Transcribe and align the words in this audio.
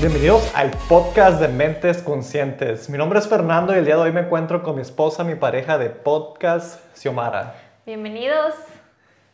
Bienvenidos 0.00 0.54
al 0.54 0.70
podcast 0.88 1.40
de 1.40 1.48
Mentes 1.48 2.04
Conscientes. 2.04 2.88
Mi 2.88 2.96
nombre 2.96 3.18
es 3.18 3.26
Fernando 3.26 3.74
y 3.74 3.78
el 3.78 3.84
día 3.84 3.96
de 3.96 4.02
hoy 4.02 4.12
me 4.12 4.20
encuentro 4.20 4.62
con 4.62 4.76
mi 4.76 4.82
esposa, 4.82 5.24
mi 5.24 5.34
pareja 5.34 5.76
de 5.76 5.90
podcast, 5.90 6.80
Xiomara. 6.96 7.56
Bienvenidos. 7.84 8.54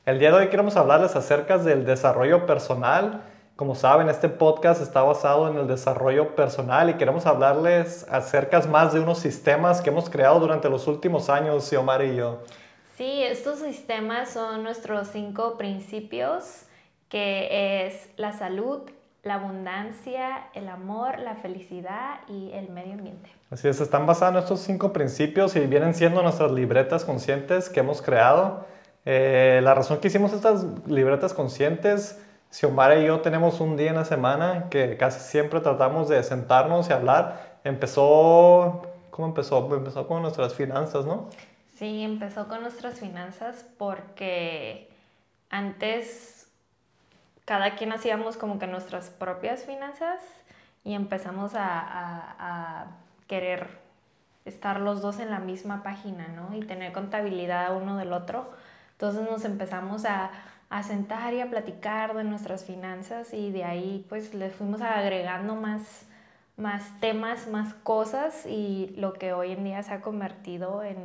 El 0.07 0.19
día 0.19 0.31
de 0.31 0.39
hoy 0.39 0.49
queremos 0.49 0.75
hablarles 0.77 1.17
acerca 1.17 1.59
del 1.59 1.85
desarrollo 1.85 2.47
personal. 2.47 3.21
Como 3.57 3.75
saben, 3.75 4.09
este 4.09 4.31
podcast 4.31 4.81
está 4.81 5.03
basado 5.03 5.51
en 5.51 5.59
el 5.59 5.67
desarrollo 5.67 6.35
personal 6.35 6.89
y 6.89 6.95
queremos 6.95 7.27
hablarles 7.27 8.07
acerca 8.09 8.59
más 8.63 8.95
de 8.95 9.01
unos 9.01 9.19
sistemas 9.19 9.83
que 9.83 9.91
hemos 9.91 10.09
creado 10.09 10.41
durante 10.41 10.71
los 10.71 10.87
últimos 10.87 11.29
años, 11.29 11.65
Xiomara 11.69 12.07
y 12.07 12.17
yo. 12.17 12.39
Sí, 12.97 13.23
estos 13.23 13.59
sistemas 13.59 14.31
son 14.31 14.63
nuestros 14.63 15.09
cinco 15.09 15.59
principios, 15.59 16.63
que 17.11 17.87
es 17.87 18.09
la 18.17 18.33
salud, 18.33 18.81
la 19.25 19.35
abundancia, 19.35 20.49
el 20.53 20.69
amor, 20.69 21.19
la 21.19 21.35
felicidad 21.37 22.21
y 22.29 22.53
el 22.53 22.69
medio 22.69 22.93
ambiente. 22.93 23.31
Así 23.51 23.69
es, 23.69 23.81
están 23.81 24.07
basados 24.07 24.35
en 24.35 24.43
estos 24.43 24.61
cinco 24.61 24.93
principios 24.93 25.57
y 25.57 25.61
vienen 25.61 25.95
siendo 25.95 26.23
nuestras 26.23 26.53
libretas 26.53 27.05
conscientes 27.05 27.71
que 27.71 27.81
hemos 27.81 28.03
creado. 28.03 28.67
Eh, 29.07 29.61
la 29.63 29.75
razón 29.75 29.99
que 30.01 30.09
hicimos 30.09 30.33
estas 30.33 30.65
libretas 30.87 31.33
conscientes, 31.33 32.21
Xiomara 32.51 32.97
y 33.01 33.07
yo 33.07 33.21
tenemos 33.21 33.61
un 33.61 33.77
día 33.77 33.91
en 33.91 33.97
la 33.97 34.05
semana 34.05 34.69
que 34.71 34.97
casi 34.97 35.21
siempre 35.21 35.61
tratamos 35.61 36.09
de 36.09 36.23
sentarnos 36.23 36.89
y 36.91 36.93
hablar. 36.93 37.59
Empezó, 37.65 38.83
¿cómo 39.11 39.29
empezó? 39.29 39.75
Empezó 39.75 40.07
con 40.07 40.23
nuestras 40.23 40.55
finanzas, 40.55 41.07
¿no? 41.07 41.31
Sí, 41.77 42.03
empezó 42.03 42.47
con 42.47 42.61
nuestras 42.61 43.01
finanzas 43.01 43.65
porque 43.79 44.89
antes 45.51 46.34
cada 47.45 47.77
quien 47.77 47.93
hacíamos 47.93 48.37
como 48.37 48.59
que 48.59 48.67
nuestras 48.67 49.11
propias 49.11 49.65
finanzas 49.65 50.21
y 50.83 50.95
empezamos 50.95 51.53
a, 51.55 52.87
querer 53.27 53.79
estar 54.45 54.81
los 54.81 55.01
dos 55.01 55.19
en 55.19 55.31
la 55.31 55.39
misma 55.39 55.83
página, 55.83 56.29
¿no? 56.29 56.55
Y 56.55 56.61
tener 56.61 56.93
contabilidad 56.93 57.75
uno 57.75 57.97
del 57.97 58.13
otro. 58.13 58.51
Entonces 58.93 59.23
nos 59.29 59.47
empezamos 59.47 60.05
a, 60.05 60.31
a, 60.69 60.83
sentar 60.83 61.33
y 61.33 61.41
a 61.41 61.49
platicar 61.49 62.15
de 62.15 62.23
nuestras 62.23 62.65
finanzas 62.65 63.33
y 63.33 63.51
de 63.51 63.65
ahí 63.65 64.05
pues 64.11 64.35
le 64.35 64.51
fuimos 64.51 64.83
agregando 64.83 65.55
más, 65.55 66.07
más 66.59 67.01
temas, 67.01 67.49
más 67.49 67.73
cosas 67.73 68.45
y 68.45 68.93
lo 68.99 69.15
que 69.15 69.33
hoy 69.33 69.53
en 69.53 69.65
día 69.65 69.83
se 69.83 69.95
ha 69.95 70.03
convertido 70.03 70.83
en, 70.83 70.99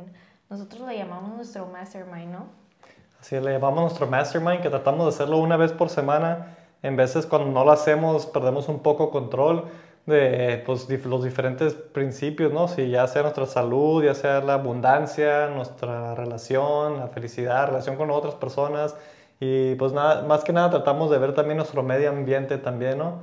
nosotros 0.50 0.82
lo 0.82 0.92
llamamos 0.92 1.34
nuestro 1.36 1.66
mastermind, 1.66 2.32
¿no? 2.32 2.59
Así 3.20 3.38
le 3.38 3.52
llamamos 3.52 3.82
nuestro 3.82 4.06
mastermind, 4.06 4.62
que 4.62 4.70
tratamos 4.70 5.04
de 5.04 5.08
hacerlo 5.10 5.38
una 5.38 5.56
vez 5.56 5.72
por 5.72 5.90
semana. 5.90 6.56
En 6.82 6.96
veces 6.96 7.26
cuando 7.26 7.50
no 7.50 7.64
lo 7.64 7.72
hacemos 7.72 8.24
perdemos 8.26 8.68
un 8.68 8.80
poco 8.80 9.10
control 9.10 9.64
de 10.06 10.62
pues, 10.64 10.88
los 11.04 11.22
diferentes 11.22 11.74
principios, 11.74 12.52
¿no? 12.52 12.66
Si 12.68 12.88
ya 12.88 13.06
sea 13.06 13.22
nuestra 13.22 13.44
salud, 13.46 14.02
ya 14.02 14.14
sea 14.14 14.40
la 14.40 14.54
abundancia, 14.54 15.48
nuestra 15.48 16.14
relación, 16.14 16.98
la 16.98 17.08
felicidad, 17.08 17.66
relación 17.66 17.96
con 17.96 18.10
otras 18.10 18.34
personas. 18.34 18.96
Y 19.38 19.74
pues 19.74 19.92
nada, 19.92 20.22
más 20.22 20.42
que 20.42 20.52
nada 20.52 20.70
tratamos 20.70 21.10
de 21.10 21.18
ver 21.18 21.34
también 21.34 21.58
nuestro 21.58 21.82
medio 21.82 22.10
ambiente 22.10 22.56
también, 22.56 22.98
¿no? 22.98 23.18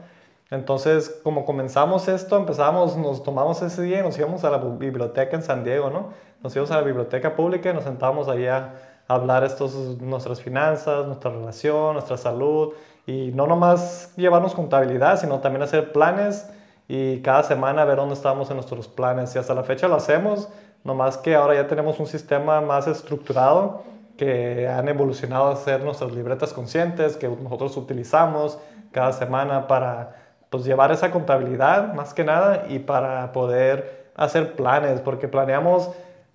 Entonces, 0.50 1.10
como 1.24 1.44
comenzamos 1.44 2.08
esto, 2.08 2.38
empezamos, 2.38 2.96
nos 2.96 3.22
tomamos 3.22 3.62
ese 3.62 3.82
día 3.82 4.00
y 4.00 4.02
nos 4.04 4.18
íbamos 4.18 4.44
a 4.44 4.50
la 4.50 4.60
biblioteca 4.60 5.36
en 5.36 5.44
San 5.44 5.64
Diego, 5.64 5.90
¿no? 5.90 6.10
Nos 6.42 6.56
íbamos 6.56 6.72
a 6.72 6.76
la 6.78 6.84
biblioteca 6.84 7.36
pública 7.36 7.72
y 7.72 7.74
nos 7.74 7.84
sentábamos 7.84 8.28
allá 8.30 8.74
hablar 9.08 9.44
estos, 9.44 9.74
nuestras 10.02 10.42
finanzas, 10.42 11.06
nuestra 11.06 11.32
relación, 11.32 11.94
nuestra 11.94 12.18
salud 12.18 12.74
y 13.06 13.32
no 13.34 13.48
nomás 13.48 14.14
llevarnos 14.18 14.54
contabilidad, 14.54 15.20
sino 15.20 15.40
también 15.40 15.64
hacer 15.64 15.92
planes 15.92 16.50
y 16.88 17.22
cada 17.22 17.44
semana 17.44 17.86
ver 17.86 17.98
dónde 17.98 18.16
estamos 18.16 18.50
en 18.50 18.58
nuestros 18.58 18.88
planes. 18.88 19.36
Y 19.36 19.40
hasta 19.40 19.54
la 19.54 19.64
fecha 19.64 19.88
lo 19.88 19.96
hacemos, 19.96 20.50
nomás 20.84 21.18
que 21.18 21.36
ahora 21.36 21.56
ya 21.56 21.68
tenemos 21.68 22.00
un 22.00 22.08
sistema 22.08 22.62
más 22.62 22.88
estructurado 22.88 23.84
que 24.18 24.68
han 24.68 24.88
evolucionado 24.90 25.50
a 25.50 25.56
ser 25.56 25.84
nuestras 25.84 26.12
libretas 26.12 26.52
conscientes 26.52 27.16
que 27.16 27.30
nosotros 27.30 27.78
utilizamos 27.78 28.58
cada 28.92 29.14
semana 29.14 29.68
para 29.68 30.16
pues, 30.50 30.66
llevar 30.66 30.92
esa 30.92 31.12
contabilidad 31.12 31.94
más 31.94 32.14
que 32.14 32.24
nada 32.24 32.66
y 32.68 32.80
para 32.80 33.32
poder 33.32 34.08
hacer 34.16 34.56
planes, 34.56 35.00
porque 35.02 35.28
planeamos 35.28 35.92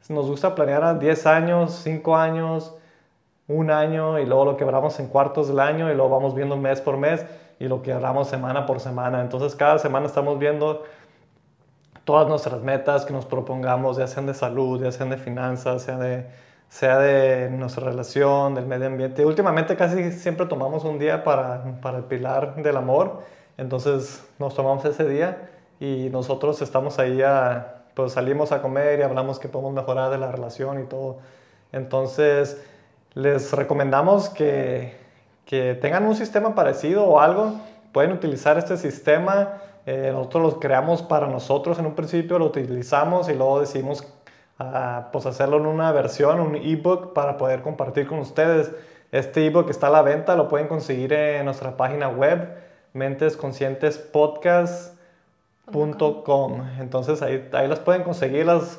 nos 0.08 0.26
gusta 0.26 0.54
planear 0.54 0.84
a 0.84 0.94
10 0.94 1.26
años, 1.26 1.80
5 1.82 2.16
años, 2.16 2.74
un 3.48 3.70
año 3.70 4.18
y 4.18 4.26
luego 4.26 4.44
lo 4.44 4.56
quebramos 4.56 4.98
en 5.00 5.08
cuartos 5.08 5.48
del 5.48 5.60
año 5.60 5.90
y 5.90 5.94
luego 5.94 6.10
vamos 6.10 6.34
viendo 6.34 6.56
mes 6.56 6.80
por 6.80 6.96
mes 6.96 7.24
y 7.58 7.66
lo 7.66 7.82
quebramos 7.82 8.28
semana 8.28 8.66
por 8.66 8.80
semana. 8.80 9.20
Entonces 9.20 9.54
cada 9.54 9.78
semana 9.78 10.06
estamos 10.06 10.38
viendo 10.38 10.82
todas 12.04 12.26
nuestras 12.28 12.62
metas 12.62 13.04
que 13.04 13.12
nos 13.12 13.26
propongamos, 13.26 13.96
ya 13.96 14.06
sean 14.06 14.26
de 14.26 14.34
salud, 14.34 14.82
ya 14.82 14.90
sean 14.90 15.10
de 15.10 15.16
finanzas, 15.16 15.82
sea 15.82 15.98
de, 15.98 16.26
sea 16.69 16.98
de 16.98 17.50
nuestra 17.50 17.84
relación, 17.84 18.54
del 18.54 18.66
medio 18.66 18.86
ambiente. 18.86 19.24
Últimamente 19.24 19.76
casi 19.76 20.10
siempre 20.12 20.46
tomamos 20.46 20.84
un 20.84 20.98
día 20.98 21.22
para, 21.22 21.80
para 21.80 21.98
el 21.98 22.04
pilar 22.04 22.56
del 22.56 22.76
amor, 22.76 23.20
entonces 23.56 24.26
nos 24.38 24.54
tomamos 24.54 24.84
ese 24.84 25.08
día 25.08 25.50
y 25.78 26.08
nosotros 26.10 26.60
estamos 26.62 26.98
ahí 26.98 27.22
a 27.22 27.81
pues 27.94 28.12
salimos 28.12 28.53
a 28.53 28.62
comer 28.62 29.00
y 29.00 29.03
hablamos 29.03 29.38
que 29.38 29.48
podemos 29.48 29.72
mejorar 29.72 30.10
de 30.10 30.19
la 30.19 30.32
relación 30.32 30.82
y 30.82 30.86
todo. 30.86 31.19
Entonces, 31.72 32.62
les 33.14 33.53
recomendamos 33.53 34.28
que, 34.28 34.97
que 35.44 35.75
tengan 35.75 36.04
un 36.04 36.14
sistema 36.14 36.54
parecido 36.54 37.04
o 37.04 37.20
algo. 37.20 37.54
Pueden 37.92 38.12
utilizar 38.12 38.56
este 38.56 38.76
sistema. 38.76 39.60
Eh, 39.84 40.10
nosotros 40.12 40.54
lo 40.54 40.60
creamos 40.60 41.02
para 41.02 41.26
nosotros 41.26 41.78
en 41.78 41.86
un 41.86 41.94
principio, 41.94 42.38
lo 42.38 42.47
utilizamos 42.47 43.28
y 43.28 43.34
luego 43.34 43.60
decidimos 43.60 44.02
uh, 44.60 45.10
pues 45.12 45.26
hacerlo 45.26 45.56
en 45.56 45.66
una 45.66 45.91
versión, 45.92 46.41
un 46.41 46.54
ebook 46.54 47.12
para 47.12 47.36
poder 47.36 47.62
compartir 47.62 48.06
con 48.06 48.20
ustedes. 48.20 48.70
Este 49.10 49.44
ebook 49.44 49.69
está 49.69 49.88
a 49.88 49.91
la 49.91 50.02
venta, 50.02 50.36
lo 50.36 50.48
pueden 50.48 50.69
conseguir 50.69 51.12
en 51.12 51.44
nuestra 51.44 51.76
página 51.76 52.08
web, 52.08 52.56
Mentes 52.94 53.36
Conscientes 53.36 53.98
Podcast 53.98 54.91
Com. 55.70 56.60
Entonces 56.80 57.22
ahí, 57.22 57.48
ahí 57.52 57.68
las 57.68 57.78
pueden 57.78 58.02
conseguir 58.02 58.46
las, 58.46 58.78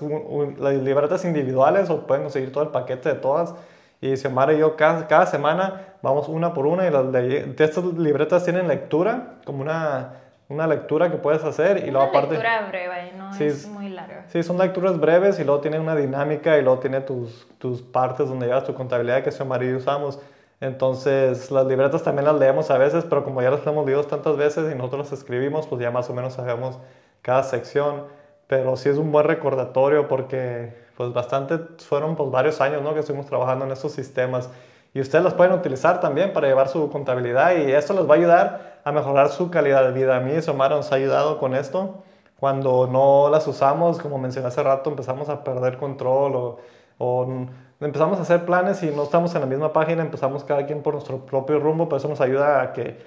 las 0.59 0.73
libretas 0.75 1.23
individuales 1.23 1.89
o 1.89 2.05
pueden 2.05 2.23
conseguir 2.23 2.51
todo 2.51 2.63
el 2.63 2.69
paquete 2.69 3.09
de 3.09 3.16
todas. 3.16 3.55
Y 4.01 4.17
Xiomara 4.17 4.53
y 4.53 4.59
yo 4.59 4.75
cada, 4.75 5.07
cada 5.07 5.25
semana 5.25 5.93
vamos 6.01 6.27
una 6.27 6.53
por 6.53 6.66
una 6.66 6.85
y 6.85 6.91
las 6.91 7.09
de, 7.09 7.55
estas 7.57 7.85
libretas 7.85 8.43
tienen 8.43 8.67
lectura, 8.67 9.35
como 9.45 9.61
una, 9.61 10.16
una 10.49 10.67
lectura 10.67 11.09
que 11.09 11.16
puedes 11.16 11.41
hacer. 11.45 11.88
Y 11.88 11.91
luego 11.91 12.07
aparte, 12.07 12.31
lectura 12.31 12.67
breve, 12.67 13.13
no 13.17 13.33
es 13.33 13.66
muy 13.66 13.88
larga. 13.88 14.25
Sí, 14.27 14.43
son 14.43 14.57
lecturas 14.57 14.99
breves 14.99 15.39
y 15.39 15.45
luego 15.45 15.61
tiene 15.61 15.79
una 15.79 15.95
dinámica 15.95 16.57
y 16.57 16.63
luego 16.63 16.79
tiene 16.79 16.99
tus, 16.99 17.47
tus 17.59 17.81
partes 17.81 18.27
donde 18.27 18.47
llevas 18.47 18.66
tu 18.66 18.73
contabilidad 18.73 19.23
que 19.23 19.31
Xiomara 19.31 19.63
y 19.63 19.72
yo 19.72 19.77
usamos. 19.77 20.19
Entonces, 20.63 21.51
las 21.51 21.66
libretas 21.66 22.03
también 22.03 22.24
las 22.24 22.40
leemos 22.40 22.72
a 22.72 22.78
veces, 22.78 23.03
pero 23.09 23.25
como 23.25 23.41
ya 23.41 23.51
las 23.51 23.68
hemos 23.68 23.85
leído 23.85 24.06
tantas 24.06 24.38
veces 24.38 24.72
y 24.72 24.75
nosotros 24.78 25.12
las 25.12 25.19
escribimos, 25.19 25.68
pues 25.68 25.81
ya 25.81 25.91
más 25.91 26.09
o 26.09 26.13
menos 26.13 26.35
sabemos 26.35 26.79
cada 27.22 27.44
sección. 27.44 28.06
Pero 28.47 28.78
sí 28.78 28.88
es 28.88 28.97
un 28.97 29.12
buen 29.12 29.25
recordatorio 29.25 30.07
porque 30.07 30.73
pues 30.96 31.12
bastante, 31.12 31.59
fueron 31.79 32.16
pues 32.16 32.31
varios 32.31 32.62
años 32.62 32.81
¿no? 32.81 32.94
que 32.94 33.02
estuvimos 33.02 33.25
trabajando 33.25 33.66
en 33.66 33.73
estos 33.73 33.91
sistemas. 33.91 34.50
Y 34.94 35.02
ustedes 35.02 35.25
las 35.25 35.34
pueden 35.34 35.52
utilizar 35.52 36.00
también 36.00 36.31
para 36.31 36.47
llevar 36.47 36.69
su 36.69 36.90
contabilidad 36.90 37.57
y 37.57 37.73
esto 37.73 37.94
les 37.94 38.09
va 38.09 38.13
a 38.13 38.18
ayudar 38.18 38.79
a 38.85 38.91
mejorar 38.94 39.31
su 39.31 39.52
calidad 39.52 39.84
de 39.84 39.91
vida. 39.91 40.16
A 40.16 40.22
mí 40.22 40.41
Somara 40.41 40.78
nos 40.78 40.94
ha 40.94 40.96
ayudado 40.96 41.40
con 41.40 41.56
esto. 41.56 42.03
Cuando 42.40 42.88
no 42.88 43.29
las 43.29 43.46
usamos, 43.47 44.00
como 44.00 44.18
mencioné 44.18 44.47
hace 44.47 44.63
rato, 44.63 44.90
empezamos 44.90 45.28
a 45.28 45.44
perder 45.44 45.78
control 45.78 46.35
o, 46.38 46.59
o 47.03 47.47
empezamos 47.82 48.17
a 48.20 48.22
hacer 48.22 48.46
planes 48.46 48.82
y 48.84 48.88
no 48.88 49.03
estamos 49.03 49.35
en 49.35 49.41
la 49.41 49.47
misma 49.47 49.73
página, 49.73 50.02
empezamos 50.02 50.44
cada 50.44 50.66
quien 50.66 50.82
por 50.82 50.94
nuestro 50.94 51.26
propio 51.26 51.59
rumbo, 51.59 51.90
pero 51.90 51.97
eso 51.97 52.08
nos 52.08 52.22
ayuda 52.22 52.61
a, 52.61 52.73
que, 52.73 52.97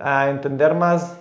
a 0.00 0.28
entender 0.28 0.74
más 0.74 1.20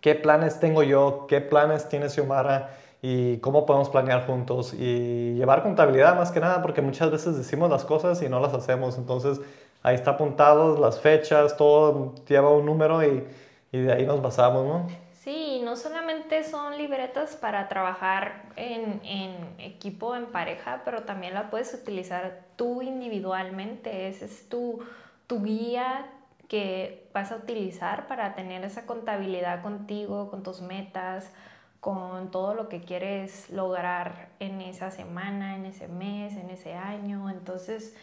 qué 0.00 0.14
planes 0.14 0.60
tengo 0.60 0.82
yo, 0.82 1.26
qué 1.28 1.40
planes 1.40 1.88
tiene 1.88 2.08
Xiomara 2.08 2.70
y 3.02 3.38
cómo 3.38 3.66
podemos 3.66 3.90
planear 3.90 4.26
juntos 4.26 4.74
y 4.74 5.34
llevar 5.34 5.62
contabilidad 5.62 6.16
más 6.16 6.30
que 6.30 6.40
nada, 6.40 6.62
porque 6.62 6.82
muchas 6.82 7.10
veces 7.10 7.36
decimos 7.36 7.68
las 7.68 7.84
cosas 7.84 8.22
y 8.22 8.28
no 8.28 8.38
las 8.38 8.54
hacemos, 8.54 8.96
entonces 8.96 9.40
ahí 9.82 9.96
está 9.96 10.12
apuntado 10.12 10.78
las 10.78 11.00
fechas, 11.00 11.56
todo 11.56 12.14
lleva 12.28 12.50
un 12.50 12.64
número 12.64 13.02
y, 13.02 13.24
y 13.72 13.78
de 13.80 13.92
ahí 13.92 14.06
nos 14.06 14.22
basamos, 14.22 14.64
¿no? 14.64 15.03
Sí, 15.24 15.62
no 15.64 15.74
solamente 15.74 16.44
son 16.44 16.76
libretas 16.76 17.34
para 17.34 17.66
trabajar 17.66 18.42
en, 18.56 19.00
en, 19.04 19.58
equipo, 19.58 20.14
en 20.14 20.26
pareja, 20.26 20.82
pero 20.84 21.04
también 21.04 21.32
la 21.32 21.48
puedes 21.48 21.72
utilizar 21.72 22.44
tú 22.56 22.82
individualmente. 22.82 24.08
Ese 24.08 24.26
es 24.26 24.50
tu, 24.50 24.84
tu 25.26 25.42
guía 25.42 26.10
que 26.46 27.08
vas 27.14 27.32
a 27.32 27.36
utilizar 27.36 28.06
para 28.06 28.34
tener 28.34 28.64
esa 28.64 28.84
contabilidad 28.84 29.62
contigo, 29.62 30.30
con 30.30 30.42
tus 30.42 30.60
metas, 30.60 31.32
con 31.80 32.30
todo 32.30 32.52
lo 32.52 32.68
que 32.68 32.82
quieres 32.82 33.48
lograr 33.48 34.28
en 34.40 34.60
esa 34.60 34.90
semana, 34.90 35.56
en 35.56 35.64
ese 35.64 35.88
mes, 35.88 36.36
en 36.36 36.50
ese 36.50 36.74
año. 36.74 37.30
Entonces, 37.30 37.96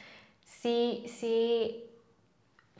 sí, 0.43 1.05
sí 1.07 1.90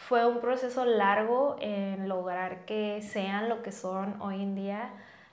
fue 0.08 0.26
un 0.26 0.40
proceso 0.40 0.86
largo 0.86 1.56
en 1.60 2.10
lograr 2.10 2.66
que 2.66 3.02
sean 3.02 3.50
lo 3.50 3.62
que 3.62 3.72
son 3.72 4.16
hoy 4.22 4.42
en 4.42 4.56
día 4.56 4.90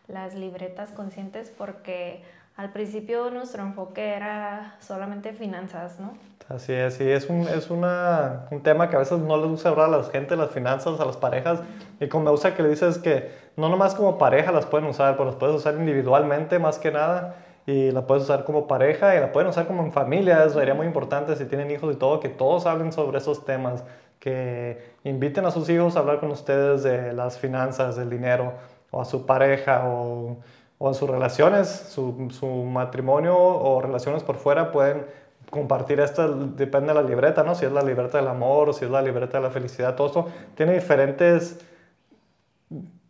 las 0.09 0.35
libretas 0.35 0.91
conscientes 0.91 1.53
porque 1.57 2.23
al 2.57 2.71
principio 2.73 3.31
nuestro 3.31 3.63
enfoque 3.63 4.15
era 4.15 4.77
solamente 4.81 5.33
finanzas, 5.33 6.01
¿no? 6.01 6.13
Así 6.49 6.73
es, 6.73 6.95
sí, 6.95 7.09
es, 7.09 7.29
un, 7.29 7.43
es 7.43 7.71
una, 7.71 8.47
un 8.51 8.63
tema 8.63 8.89
que 8.89 8.97
a 8.97 9.01
veces 9.01 9.19
no 9.19 9.37
les 9.37 9.49
gusta 9.49 9.69
hablar 9.69 9.93
a 9.93 9.99
la 9.99 10.05
gente, 10.05 10.35
las 10.35 10.51
finanzas, 10.51 10.99
a 10.99 11.05
las 11.05 11.17
parejas, 11.17 11.61
y 12.01 12.09
como 12.09 12.25
me 12.25 12.31
gusta 12.31 12.55
que 12.55 12.63
le 12.63 12.71
dices 12.71 12.99
que 12.99 13.31
no 13.57 13.69
nomás 13.69 13.95
como 13.95 14.17
pareja 14.17 14.51
las 14.51 14.67
pueden 14.67 14.89
usar, 14.89 15.13
pero 15.13 15.27
las 15.27 15.37
puedes 15.37 15.55
usar 15.55 15.75
individualmente 15.75 16.59
más 16.59 16.79
que 16.79 16.91
nada, 16.91 17.37
y 17.67 17.91
la 17.91 18.07
puedes 18.07 18.25
usar 18.25 18.45
como 18.45 18.67
pareja, 18.67 19.15
y 19.15 19.21
la 19.21 19.31
pueden 19.31 19.51
usar 19.51 19.67
como 19.67 19.83
en 19.85 19.93
familia, 19.93 20.43
eso 20.45 20.59
sería 20.59 20.75
muy 20.75 20.87
importante 20.87 21.37
si 21.37 21.45
tienen 21.45 21.71
hijos 21.71 21.95
y 21.95 21.99
todo, 21.99 22.19
que 22.19 22.31
todos 22.31 22.65
hablen 22.65 22.93
sobre 22.93 23.19
esos 23.19 23.45
temas, 23.45 23.85
que 24.19 24.95
inviten 25.05 25.45
a 25.45 25.51
sus 25.51 25.69
hijos 25.71 25.97
a 25.97 26.01
hablar 26.01 26.21
con 26.21 26.31
ustedes 26.31 26.83
de 26.83 27.13
las 27.13 27.39
finanzas, 27.39 27.97
del 27.97 28.11
dinero, 28.11 28.53
o 28.91 29.01
a 29.01 29.05
su 29.05 29.27
pareja, 29.27 29.85
o 29.87 30.39
o 30.79 30.89
en 30.89 30.95
sus 30.95 31.11
relaciones, 31.11 31.69
su, 31.69 32.29
su, 32.31 32.47
matrimonio 32.47 33.37
o 33.37 33.81
relaciones 33.83 34.23
por 34.23 34.37
fuera 34.37 34.71
pueden 34.71 35.05
compartir 35.51 35.99
esto, 36.01 36.29
depende 36.29 36.89
de 36.89 36.95
la 36.95 37.03
libreta, 37.03 37.43
¿no? 37.43 37.55
Si 37.55 37.65
es 37.65 37.73
la 37.73 37.83
libreta 37.83 38.19
del 38.19 38.29
amor 38.29 38.69
o 38.69 38.73
si 38.73 38.85
es 38.85 38.91
la 38.91 39.03
libreta 39.03 39.39
de 39.39 39.45
la 39.45 39.51
felicidad, 39.51 39.97
todo 39.97 40.07
esto 40.07 40.27
tiene 40.55 40.75
diferentes, 40.75 41.59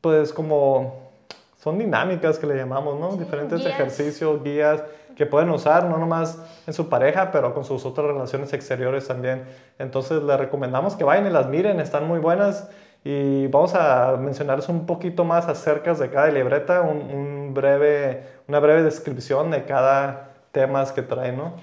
pues 0.00 0.32
como, 0.32 1.10
son 1.58 1.78
dinámicas 1.78 2.38
que 2.38 2.46
le 2.46 2.56
llamamos, 2.56 2.98
¿no? 2.98 3.16
diferentes 3.16 3.66
ejercicios, 3.66 4.42
guías 4.42 4.82
que 5.18 5.26
pueden 5.26 5.50
usar, 5.50 5.84
no 5.84 5.98
nomás 5.98 6.38
en 6.68 6.72
su 6.72 6.88
pareja, 6.88 7.32
pero 7.32 7.52
con 7.52 7.64
sus 7.64 7.84
otras 7.84 8.06
relaciones 8.06 8.52
exteriores 8.52 9.08
también. 9.08 9.44
Entonces 9.80 10.22
les 10.22 10.38
recomendamos 10.38 10.94
que 10.94 11.02
vayan 11.02 11.26
y 11.26 11.30
las 11.30 11.48
miren, 11.48 11.80
están 11.80 12.06
muy 12.06 12.20
buenas 12.20 12.70
y 13.02 13.48
vamos 13.48 13.74
a 13.74 14.16
mencionarles 14.16 14.68
un 14.68 14.86
poquito 14.86 15.24
más 15.24 15.48
acerca 15.48 15.92
de 15.92 16.08
cada 16.08 16.28
libreta, 16.28 16.82
un, 16.82 17.52
breve, 17.52 18.22
una 18.46 18.60
breve 18.60 18.84
descripción 18.84 19.50
de 19.50 19.64
cada 19.64 20.30
tema 20.52 20.84
que 20.94 21.02
trae, 21.02 21.32
¿no? 21.32 21.54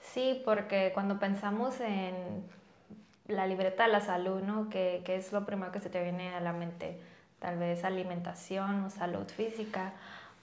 Sí, 0.00 0.40
porque 0.42 0.90
cuando 0.94 1.18
pensamos 1.18 1.80
en 1.80 2.14
la 3.28 3.46
libreta 3.46 3.84
de 3.84 3.92
la 3.92 4.00
salud, 4.00 4.40
¿no? 4.40 4.70
Que, 4.70 5.02
que 5.04 5.16
es 5.16 5.32
lo 5.32 5.44
primero 5.44 5.70
que 5.70 5.80
se 5.80 5.90
te 5.90 6.02
viene 6.02 6.34
a 6.34 6.40
la 6.40 6.54
mente, 6.54 6.98
tal 7.40 7.58
vez 7.58 7.84
alimentación 7.84 8.84
o 8.84 8.90
salud 8.90 9.26
física, 9.28 9.92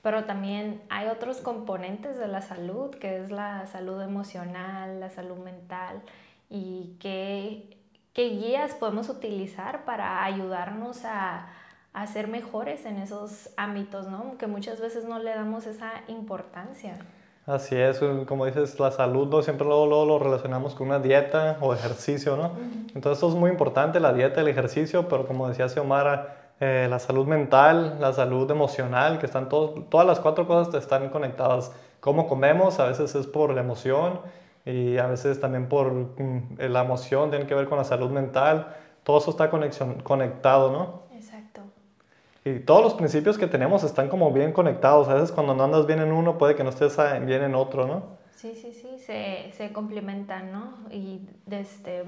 pero 0.01 0.25
también 0.25 0.81
hay 0.90 1.07
otros 1.07 1.38
componentes 1.38 2.18
de 2.18 2.28
la 2.28 2.42
salud, 2.42 2.92
que 2.92 3.18
es 3.18 3.31
la 3.31 3.66
salud 3.68 4.01
emocional, 4.01 5.00
la 5.00 5.10
salud 5.10 5.38
mental, 5.38 6.01
y 6.50 6.96
que 7.00 7.78
qué 8.13 8.30
guías 8.30 8.74
podemos 8.74 9.10
utilizar 9.10 9.86
para 9.86 10.24
ayudarnos 10.24 11.06
a, 11.06 11.48
a, 11.94 12.07
ser 12.07 12.28
mejores 12.28 12.86
en 12.86 12.98
esos 12.98 13.50
ámbitos, 13.57 14.07
¿no? 14.07 14.38
Que 14.38 14.48
muchas 14.48 14.80
veces 14.80 15.06
no 15.06 15.19
le 15.19 15.31
damos 15.31 15.68
esa 15.68 15.92
importancia. 16.07 16.98
Así 17.45 17.75
es, 17.75 18.00
como 18.28 18.45
dices, 18.45 18.80
la 18.80 18.92
salud 18.92 19.28
¿no? 19.28 19.42
siempre 19.42 19.66
luego, 19.66 20.06
lo 20.06 20.19
relacionamos 20.19 20.75
con 20.75 20.88
una 20.88 21.00
dieta 21.00 21.57
o 21.62 21.74
ejercicio, 21.74 22.38
¿no? 22.38 22.52
Entonces 22.94 23.18
eso 23.18 23.30
es 23.30 23.36
muy 23.36 23.50
importante, 23.50 24.00
la 24.00 24.13
dieta, 24.13 24.42
el 24.42 24.50
ejercicio, 24.50 25.07
pero 25.07 25.25
como 25.25 25.50
decía 25.50 25.68
Xiomara, 25.68 26.39
eh, 26.60 26.88
la 26.90 27.00
salud 27.00 27.26
mental, 27.26 27.98
la 28.00 28.14
salud 28.14 28.50
emocional, 28.52 29.20
que 29.20 29.26
están 29.26 29.50
todos, 29.50 29.90
todas 29.90 30.06
las 30.06 30.20
cuatro 30.20 30.48
cosas 30.48 30.74
están 30.76 31.10
conectadas. 31.10 31.72
Cómo 32.00 32.28
comemos, 32.28 32.80
a 32.80 32.86
veces 32.86 33.16
es 33.16 33.28
por 33.28 33.54
la 33.54 33.62
emoción, 33.62 34.20
y 34.66 34.98
a 34.98 35.08
veces 35.08 35.40
también 35.40 35.68
por 35.68 35.92
mm, 35.94 36.58
la 36.60 36.84
emoción, 36.84 37.30
tiene 37.30 37.48
que 37.48 37.56
ver 37.56 37.68
con 37.68 37.78
la 37.78 37.84
salud 37.84 38.10
mental, 38.10 38.76
todo 39.04 39.18
eso 39.20 39.32
está 39.32 39.50
conexión, 39.50 40.02
conectado, 40.02 40.72
¿no? 40.72 41.04
Exacto. 41.16 41.62
Y 42.46 42.60
todos 42.60 42.84
los 42.84 42.94
principios 42.94 43.38
que 43.38 43.48
tenemos 43.48 43.84
están 43.84 44.10
como 44.10 44.32
bien 44.32 44.52
conectados, 44.52 45.08
a 45.08 45.16
veces 45.16 45.32
cuando 45.32 45.56
no 45.56 45.64
andas 45.64 45.88
bien 45.88 46.00
en 46.00 46.12
uno 46.12 46.38
puede 46.38 46.56
que 46.56 46.64
no 46.64 46.70
estés 46.70 46.98
bien 47.26 47.44
en 47.44 47.56
otro, 47.56 47.88
¿no? 47.88 48.20
Sí, 48.36 48.54
sí, 48.56 48.72
sí, 48.72 49.00
se, 49.00 49.52
se 49.52 49.74
complementan, 49.74 50.52
¿no? 50.52 50.74
Y, 50.92 51.28
este, 51.52 52.06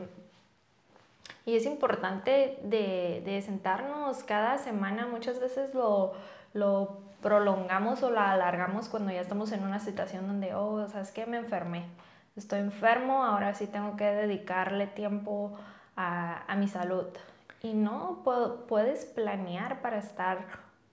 y 1.45 1.55
es 1.55 1.65
importante 1.65 2.59
de, 2.63 3.21
de 3.25 3.41
sentarnos 3.41 4.23
cada 4.23 4.57
semana, 4.57 5.07
muchas 5.07 5.39
veces 5.39 5.73
lo, 5.73 6.13
lo 6.53 6.99
prolongamos 7.21 8.03
o 8.03 8.11
la 8.11 8.31
alargamos 8.31 8.89
cuando 8.89 9.11
ya 9.11 9.21
estamos 9.21 9.51
en 9.51 9.63
una 9.63 9.79
situación 9.79 10.27
donde, 10.27 10.53
oh, 10.53 10.87
¿sabes 10.87 11.11
qué? 11.11 11.25
Me 11.25 11.37
enfermé 11.37 11.85
estoy 12.35 12.59
enfermo, 12.59 13.23
ahora 13.23 13.53
sí 13.53 13.67
tengo 13.67 13.95
que 13.97 14.05
dedicarle 14.05 14.87
tiempo 14.87 15.51
a, 15.95 16.43
a 16.47 16.55
mi 16.55 16.67
salud. 16.67 17.05
Y 17.61 17.73
no, 17.73 18.23
puedes 18.67 19.05
planear 19.05 19.81
para 19.81 19.99
estar 19.99 20.39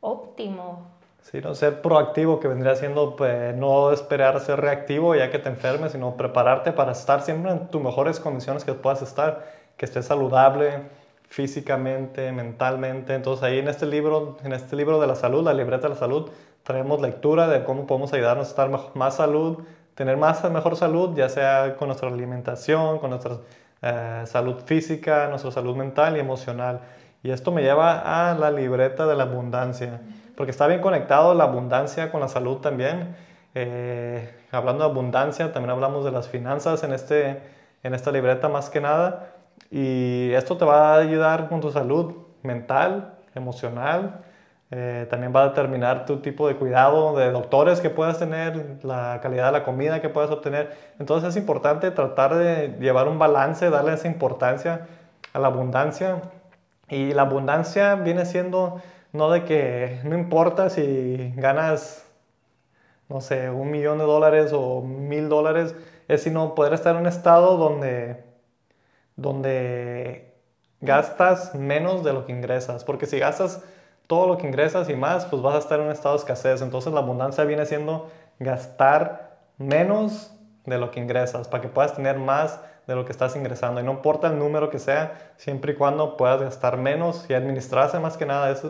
óptimo. 0.00 0.86
Sí, 1.22 1.40
no 1.40 1.54
ser 1.54 1.82
proactivo, 1.82 2.40
que 2.40 2.48
vendría 2.48 2.74
siendo 2.74 3.16
pues, 3.16 3.54
no 3.54 3.90
esperar 3.92 4.40
ser 4.40 4.60
reactivo 4.60 5.14
ya 5.14 5.30
que 5.30 5.38
te 5.38 5.48
enfermes, 5.48 5.92
sino 5.92 6.16
prepararte 6.16 6.72
para 6.72 6.92
estar 6.92 7.22
siempre 7.22 7.52
en 7.52 7.68
tus 7.68 7.82
mejores 7.82 8.20
condiciones 8.20 8.64
que 8.64 8.74
puedas 8.74 9.02
estar, 9.02 9.46
que 9.78 9.86
estés 9.86 10.04
saludable 10.04 10.82
físicamente, 11.28 12.32
mentalmente. 12.32 13.14
Entonces 13.14 13.42
ahí 13.42 13.58
en 13.58 13.68
este 13.68 13.86
libro, 13.86 14.36
en 14.44 14.52
este 14.52 14.76
libro 14.76 15.00
de 15.00 15.06
la 15.06 15.14
salud, 15.14 15.42
la 15.42 15.54
libreta 15.54 15.84
de 15.84 15.94
la 15.94 16.00
salud, 16.00 16.30
traemos 16.62 17.00
lectura 17.00 17.48
de 17.48 17.64
cómo 17.64 17.86
podemos 17.86 18.12
ayudarnos 18.12 18.48
a 18.48 18.50
estar 18.50 18.70
más 18.94 19.16
salud, 19.16 19.60
tener 19.94 20.16
más, 20.16 20.48
mejor 20.50 20.76
salud, 20.76 21.16
ya 21.16 21.28
sea 21.28 21.76
con 21.76 21.88
nuestra 21.88 22.08
alimentación, 22.08 22.98
con 22.98 23.10
nuestra 23.10 23.38
eh, 23.82 24.22
salud 24.26 24.56
física, 24.64 25.28
nuestra 25.28 25.50
salud 25.50 25.76
mental 25.76 26.16
y 26.16 26.20
emocional. 26.20 26.80
Y 27.22 27.30
esto 27.30 27.50
me 27.50 27.62
lleva 27.62 28.30
a 28.30 28.34
la 28.34 28.50
libreta 28.50 29.06
de 29.06 29.16
la 29.16 29.24
abundancia, 29.24 30.00
porque 30.36 30.50
está 30.52 30.66
bien 30.66 30.80
conectado 30.80 31.34
la 31.34 31.44
abundancia 31.44 32.12
con 32.12 32.20
la 32.20 32.28
salud 32.28 32.58
también. 32.58 33.16
Eh, 33.54 34.32
hablando 34.52 34.84
de 34.84 34.90
abundancia, 34.90 35.52
también 35.52 35.70
hablamos 35.70 36.04
de 36.04 36.12
las 36.12 36.28
finanzas 36.28 36.84
en, 36.84 36.92
este, 36.92 37.40
en 37.82 37.94
esta 37.94 38.12
libreta 38.12 38.48
más 38.48 38.70
que 38.70 38.80
nada. 38.80 39.37
Y 39.70 40.32
esto 40.32 40.56
te 40.56 40.64
va 40.64 40.94
a 40.94 40.98
ayudar 40.98 41.48
con 41.48 41.60
tu 41.60 41.70
salud 41.70 42.14
mental, 42.42 43.18
emocional, 43.34 44.22
eh, 44.70 45.06
también 45.08 45.32
va 45.34 45.44
a 45.44 45.48
determinar 45.48 46.04
tu 46.04 46.18
tipo 46.20 46.46
de 46.46 46.56
cuidado 46.56 47.16
de 47.16 47.30
doctores 47.30 47.80
que 47.80 47.88
puedas 47.88 48.18
tener, 48.18 48.78
la 48.82 49.18
calidad 49.22 49.46
de 49.46 49.52
la 49.52 49.64
comida 49.64 50.02
que 50.02 50.10
puedas 50.10 50.30
obtener. 50.30 50.76
Entonces 50.98 51.30
es 51.30 51.36
importante 51.36 51.90
tratar 51.90 52.34
de 52.34 52.76
llevar 52.78 53.08
un 53.08 53.18
balance, 53.18 53.70
darle 53.70 53.94
esa 53.94 54.08
importancia 54.08 54.86
a 55.32 55.38
la 55.38 55.48
abundancia. 55.48 56.22
Y 56.88 57.12
la 57.14 57.22
abundancia 57.22 57.94
viene 57.96 58.26
siendo 58.26 58.80
no 59.12 59.30
de 59.30 59.44
que 59.44 60.00
no 60.04 60.16
importa 60.18 60.70
si 60.70 61.32
ganas, 61.36 62.06
no 63.08 63.20
sé, 63.20 63.50
un 63.50 63.70
millón 63.70 63.98
de 63.98 64.04
dólares 64.04 64.52
o 64.54 64.82
mil 64.82 65.28
dólares, 65.30 65.74
es 66.08 66.22
sino 66.22 66.54
poder 66.54 66.74
estar 66.74 66.94
en 66.94 67.02
un 67.02 67.06
estado 67.06 67.56
donde, 67.56 68.22
donde 69.18 70.32
gastas 70.80 71.54
menos 71.54 72.04
de 72.04 72.12
lo 72.12 72.24
que 72.24 72.32
ingresas. 72.32 72.84
Porque 72.84 73.04
si 73.04 73.18
gastas 73.18 73.62
todo 74.06 74.26
lo 74.26 74.38
que 74.38 74.46
ingresas 74.46 74.88
y 74.88 74.94
más, 74.94 75.26
pues 75.26 75.42
vas 75.42 75.56
a 75.56 75.58
estar 75.58 75.80
en 75.80 75.86
un 75.86 75.92
estado 75.92 76.14
de 76.14 76.20
escasez. 76.20 76.62
Entonces 76.62 76.92
la 76.92 77.00
abundancia 77.00 77.44
viene 77.44 77.66
siendo 77.66 78.10
gastar 78.38 79.38
menos 79.58 80.32
de 80.64 80.78
lo 80.78 80.90
que 80.90 81.00
ingresas 81.00 81.48
para 81.48 81.60
que 81.60 81.68
puedas 81.68 81.94
tener 81.94 82.16
más 82.18 82.60
de 82.86 82.94
lo 82.94 83.04
que 83.04 83.12
estás 83.12 83.34
ingresando. 83.34 83.80
Y 83.80 83.84
no 83.84 83.92
importa 83.92 84.28
el 84.28 84.38
número 84.38 84.70
que 84.70 84.78
sea, 84.78 85.32
siempre 85.36 85.72
y 85.72 85.74
cuando 85.74 86.16
puedas 86.16 86.40
gastar 86.40 86.78
menos 86.78 87.28
y 87.28 87.34
administrarse 87.34 87.98
más 87.98 88.16
que 88.16 88.24
nada. 88.24 88.50
Es 88.50 88.62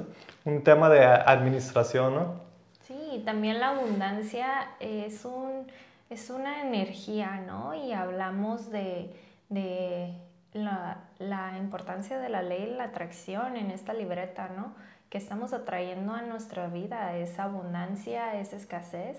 un 0.45 0.65
tema 0.65 0.89
de 0.89 1.05
administración, 1.05 2.15
¿no? 2.15 2.49
Sí, 2.81 3.23
también 3.25 3.61
la 3.61 3.69
abundancia 3.69 4.71
es, 4.81 5.27
un, 5.27 5.67
es 6.09 6.31
una 6.31 6.63
energía, 6.63 7.43
¿no? 7.47 7.75
Y 7.75 7.93
hablamos 7.93 8.71
de, 8.71 9.15
de 9.51 10.15
la, 10.53 10.99
la 11.19 11.57
importancia 11.59 12.19
de 12.19 12.29
la 12.29 12.43
ley 12.43 12.75
la 12.77 12.85
atracción 12.85 13.57
en 13.57 13.71
esta 13.71 13.93
libreta, 13.93 14.51
¿no? 14.57 14.75
que 15.11 15.19
estamos 15.19 15.53
atrayendo 15.53 16.13
a 16.13 16.23
nuestra 16.23 16.67
vida, 16.67 17.17
esa 17.17 17.45
abundancia, 17.45 18.39
esa 18.41 18.57
escasez. 18.57 19.17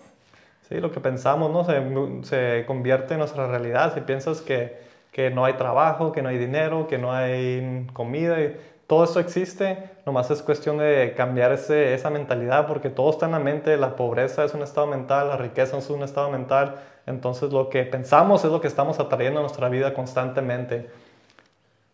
Sí, 0.67 0.75
lo 0.79 0.91
que 0.91 0.99
pensamos 0.99 1.51
¿no? 1.51 1.63
se, 1.63 2.25
se 2.25 2.65
convierte 2.67 3.13
en 3.15 3.19
nuestra 3.19 3.47
realidad. 3.47 3.93
Si 3.95 4.01
piensas 4.01 4.41
que, 4.41 4.77
que, 5.11 5.31
no 5.31 5.45
hay 5.45 5.53
trabajo, 5.53 6.11
que 6.11 6.21
no 6.21 6.29
hay 6.29 6.37
dinero, 6.37 6.87
que 6.87 6.99
no 6.99 7.11
hay 7.11 7.87
comida, 7.93 8.37
todo 8.85 9.03
eso 9.03 9.19
existe, 9.19 9.89
nomás 10.05 10.29
es 10.31 10.41
cuestión 10.41 10.77
de 10.79 11.13
cambiar 11.15 11.51
ese, 11.51 11.93
esa 11.93 12.09
mentalidad 12.09 12.67
porque 12.67 12.89
todo 12.89 13.11
está 13.11 13.25
en 13.27 13.33
la 13.33 13.39
mente, 13.39 13.77
la 13.77 13.95
pobreza 13.95 14.43
es 14.43 14.53
un 14.53 14.61
estado 14.61 14.87
mental, 14.87 15.27
la 15.29 15.37
riqueza 15.37 15.77
es 15.77 15.89
un 15.89 16.03
estado 16.03 16.29
mental, 16.31 16.75
entonces 17.05 17.51
lo 17.51 17.69
que 17.69 17.83
pensamos 17.83 18.43
es 18.45 18.51
lo 18.51 18.61
que 18.61 18.67
estamos 18.67 18.99
atrayendo 18.99 19.39
a 19.39 19.43
nuestra 19.43 19.69
vida 19.69 19.93
constantemente. 19.93 20.89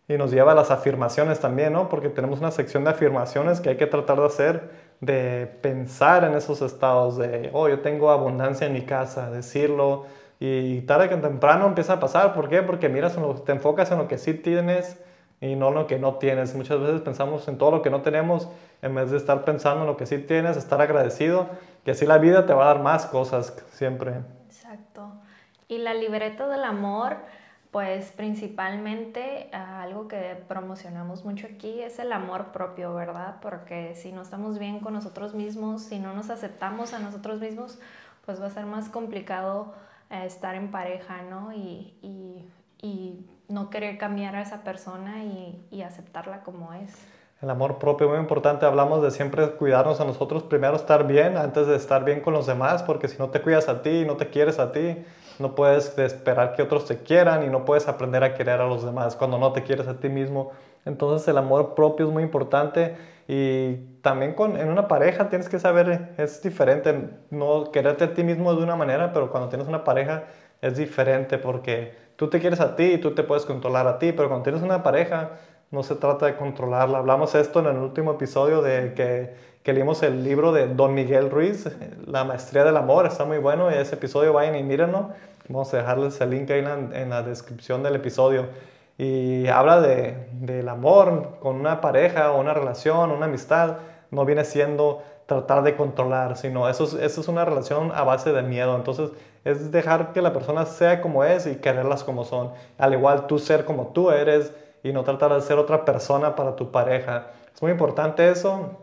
Y 0.08 0.16
nos 0.16 0.30
lleva 0.30 0.52
a 0.52 0.54
las 0.54 0.70
afirmaciones 0.70 1.40
también, 1.40 1.72
¿no? 1.72 1.88
Porque 1.88 2.08
tenemos 2.08 2.38
una 2.38 2.52
sección 2.52 2.84
de 2.84 2.90
afirmaciones 2.90 3.60
que 3.60 3.70
hay 3.70 3.76
que 3.76 3.86
tratar 3.86 4.20
de 4.20 4.26
hacer, 4.26 4.70
de 5.00 5.46
pensar 5.62 6.24
en 6.24 6.34
esos 6.34 6.62
estados 6.62 7.16
de, 7.16 7.50
oh, 7.52 7.68
yo 7.68 7.80
tengo 7.80 8.10
abundancia 8.10 8.66
en 8.66 8.72
mi 8.72 8.82
casa, 8.82 9.30
decirlo. 9.30 10.06
Y 10.38 10.82
tarde 10.82 11.08
que 11.08 11.16
temprano 11.16 11.66
empieza 11.66 11.94
a 11.94 12.00
pasar. 12.00 12.34
¿Por 12.34 12.48
qué? 12.48 12.62
Porque 12.62 12.88
miras, 12.88 13.16
te 13.44 13.52
enfocas 13.52 13.90
en 13.90 13.98
lo 13.98 14.06
que 14.06 14.18
sí 14.18 14.34
tienes, 14.34 14.98
y 15.40 15.54
no 15.54 15.68
en 15.68 15.74
lo 15.74 15.86
que 15.86 15.98
no 15.98 16.14
tienes. 16.14 16.54
Muchas 16.54 16.80
veces 16.80 17.00
pensamos 17.02 17.46
en 17.48 17.58
todo 17.58 17.70
lo 17.70 17.82
que 17.82 17.90
no 17.90 18.02
tenemos 18.02 18.48
en 18.82 18.94
vez 18.94 19.10
de 19.10 19.16
estar 19.16 19.44
pensando 19.44 19.82
en 19.82 19.86
lo 19.86 19.96
que 19.96 20.06
sí 20.06 20.18
tienes, 20.18 20.56
estar 20.56 20.80
agradecido, 20.80 21.48
que 21.84 21.92
así 21.92 22.06
la 22.06 22.18
vida 22.18 22.46
te 22.46 22.52
va 22.52 22.64
a 22.64 22.74
dar 22.74 22.82
más 22.82 23.06
cosas 23.06 23.54
siempre. 23.72 24.14
Exacto. 24.46 25.12
Y 25.68 25.78
la 25.78 25.94
libreta 25.94 26.46
del 26.46 26.64
amor, 26.64 27.16
pues 27.70 28.12
principalmente 28.12 29.50
ah, 29.52 29.82
algo 29.82 30.08
que 30.08 30.42
promocionamos 30.48 31.24
mucho 31.24 31.46
aquí 31.46 31.82
es 31.82 31.98
el 31.98 32.12
amor 32.12 32.52
propio, 32.52 32.94
¿verdad? 32.94 33.36
Porque 33.42 33.94
si 33.94 34.12
no 34.12 34.22
estamos 34.22 34.58
bien 34.58 34.80
con 34.80 34.94
nosotros 34.94 35.34
mismos, 35.34 35.82
si 35.82 35.98
no 35.98 36.14
nos 36.14 36.30
aceptamos 36.30 36.94
a 36.94 36.98
nosotros 36.98 37.40
mismos, 37.40 37.78
pues 38.24 38.40
va 38.40 38.46
a 38.46 38.50
ser 38.50 38.66
más 38.66 38.88
complicado 38.88 39.74
eh, 40.10 40.24
estar 40.26 40.54
en 40.54 40.70
pareja, 40.70 41.22
¿no? 41.22 41.52
Y, 41.52 41.94
y, 42.02 42.48
y, 42.82 43.26
no 43.48 43.70
querer 43.70 43.96
cambiar 43.96 44.34
a 44.34 44.42
esa 44.42 44.64
persona 44.64 45.22
y, 45.22 45.64
y 45.70 45.82
aceptarla 45.82 46.42
como 46.42 46.72
es. 46.72 46.92
El 47.40 47.50
amor 47.50 47.78
propio, 47.78 48.08
muy 48.08 48.18
importante. 48.18 48.66
Hablamos 48.66 49.02
de 49.02 49.12
siempre 49.12 49.50
cuidarnos 49.52 50.00
a 50.00 50.04
nosotros, 50.04 50.42
primero 50.42 50.74
estar 50.74 51.06
bien 51.06 51.36
antes 51.36 51.68
de 51.68 51.76
estar 51.76 52.04
bien 52.04 52.20
con 52.20 52.32
los 52.32 52.46
demás, 52.46 52.82
porque 52.82 53.06
si 53.06 53.18
no 53.18 53.30
te 53.30 53.42
cuidas 53.42 53.68
a 53.68 53.82
ti, 53.82 54.04
no 54.04 54.16
te 54.16 54.30
quieres 54.30 54.58
a 54.58 54.72
ti, 54.72 55.04
no 55.38 55.54
puedes 55.54 55.96
esperar 55.98 56.54
que 56.54 56.62
otros 56.62 56.86
te 56.86 57.02
quieran 57.02 57.44
y 57.44 57.48
no 57.48 57.64
puedes 57.64 57.88
aprender 57.88 58.24
a 58.24 58.34
querer 58.34 58.60
a 58.60 58.66
los 58.66 58.84
demás 58.84 59.16
cuando 59.16 59.38
no 59.38 59.52
te 59.52 59.62
quieres 59.62 59.88
a 59.88 59.98
ti 60.00 60.08
mismo. 60.08 60.52
Entonces 60.84 61.26
el 61.28 61.38
amor 61.38 61.74
propio 61.74 62.06
es 62.06 62.12
muy 62.12 62.22
importante 62.22 62.94
y 63.28 63.74
también 64.02 64.34
con, 64.34 64.56
en 64.56 64.68
una 64.68 64.88
pareja 64.88 65.28
tienes 65.28 65.48
que 65.48 65.58
saber, 65.58 66.10
es 66.16 66.42
diferente, 66.42 67.10
no 67.30 67.70
quererte 67.72 68.04
a 68.04 68.14
ti 68.14 68.22
mismo 68.22 68.54
de 68.54 68.62
una 68.62 68.76
manera, 68.76 69.12
pero 69.12 69.30
cuando 69.30 69.48
tienes 69.48 69.66
una 69.66 69.84
pareja 69.84 70.24
es 70.62 70.76
diferente 70.76 71.38
porque 71.38 71.94
tú 72.16 72.28
te 72.28 72.40
quieres 72.40 72.60
a 72.60 72.76
ti 72.76 72.84
y 72.94 72.98
tú 72.98 73.14
te 73.14 73.22
puedes 73.22 73.44
controlar 73.44 73.86
a 73.86 73.98
ti, 73.98 74.12
pero 74.12 74.28
cuando 74.28 74.44
tienes 74.44 74.62
una 74.62 74.82
pareja 74.82 75.32
no 75.70 75.82
se 75.82 75.94
trata 75.96 76.26
de 76.26 76.36
controlarla. 76.36 76.98
Hablamos 76.98 77.34
esto 77.34 77.60
en 77.60 77.66
el 77.66 77.76
último 77.76 78.12
episodio 78.12 78.62
de 78.62 78.94
que, 78.94 79.34
que 79.62 79.72
leímos 79.72 80.02
el 80.02 80.22
libro 80.22 80.52
de 80.52 80.68
Don 80.68 80.94
Miguel 80.94 81.30
Ruiz, 81.30 81.68
La 82.06 82.24
Maestría 82.24 82.64
del 82.64 82.76
Amor, 82.76 83.06
está 83.06 83.24
muy 83.24 83.38
bueno, 83.38 83.70
y 83.70 83.74
ese 83.74 83.96
episodio 83.96 84.32
vayan 84.32 84.56
y 84.56 84.62
mírenlo. 84.62 85.10
Vamos 85.48 85.72
a 85.74 85.78
dejarles 85.78 86.20
el 86.20 86.30
link 86.30 86.50
ahí 86.50 86.58
en 86.60 86.64
la, 86.64 87.00
en 87.00 87.10
la 87.10 87.22
descripción 87.22 87.82
del 87.82 87.96
episodio 87.96 88.46
y 88.98 89.46
habla 89.48 89.80
de, 89.80 90.28
del 90.32 90.68
amor 90.68 91.36
con 91.40 91.56
una 91.56 91.80
pareja 91.80 92.32
o 92.32 92.40
una 92.40 92.54
relación, 92.54 93.10
una 93.10 93.26
amistad, 93.26 93.76
no 94.10 94.24
viene 94.24 94.44
siendo 94.44 95.02
tratar 95.26 95.62
de 95.64 95.76
controlar, 95.76 96.36
sino 96.36 96.68
eso 96.68 96.84
es, 96.84 96.94
eso 96.94 97.20
es 97.20 97.28
una 97.28 97.44
relación 97.44 97.92
a 97.94 98.04
base 98.04 98.32
de 98.32 98.42
miedo. 98.42 98.74
Entonces 98.74 99.10
es 99.44 99.70
dejar 99.70 100.12
que 100.12 100.22
la 100.22 100.32
persona 100.32 100.64
sea 100.64 101.00
como 101.02 101.24
es 101.24 101.46
y 101.46 101.56
quererlas 101.56 102.04
como 102.04 102.24
son. 102.24 102.52
Al 102.78 102.94
igual 102.94 103.26
tú 103.26 103.38
ser 103.38 103.64
como 103.64 103.88
tú 103.88 104.10
eres 104.10 104.52
y 104.88 104.92
no 104.92 105.02
tratar 105.02 105.34
de 105.34 105.40
ser 105.40 105.58
otra 105.58 105.84
persona 105.84 106.36
para 106.36 106.54
tu 106.54 106.70
pareja. 106.70 107.28
Es 107.54 107.60
muy 107.60 107.72
importante 107.72 108.30
eso. 108.30 108.78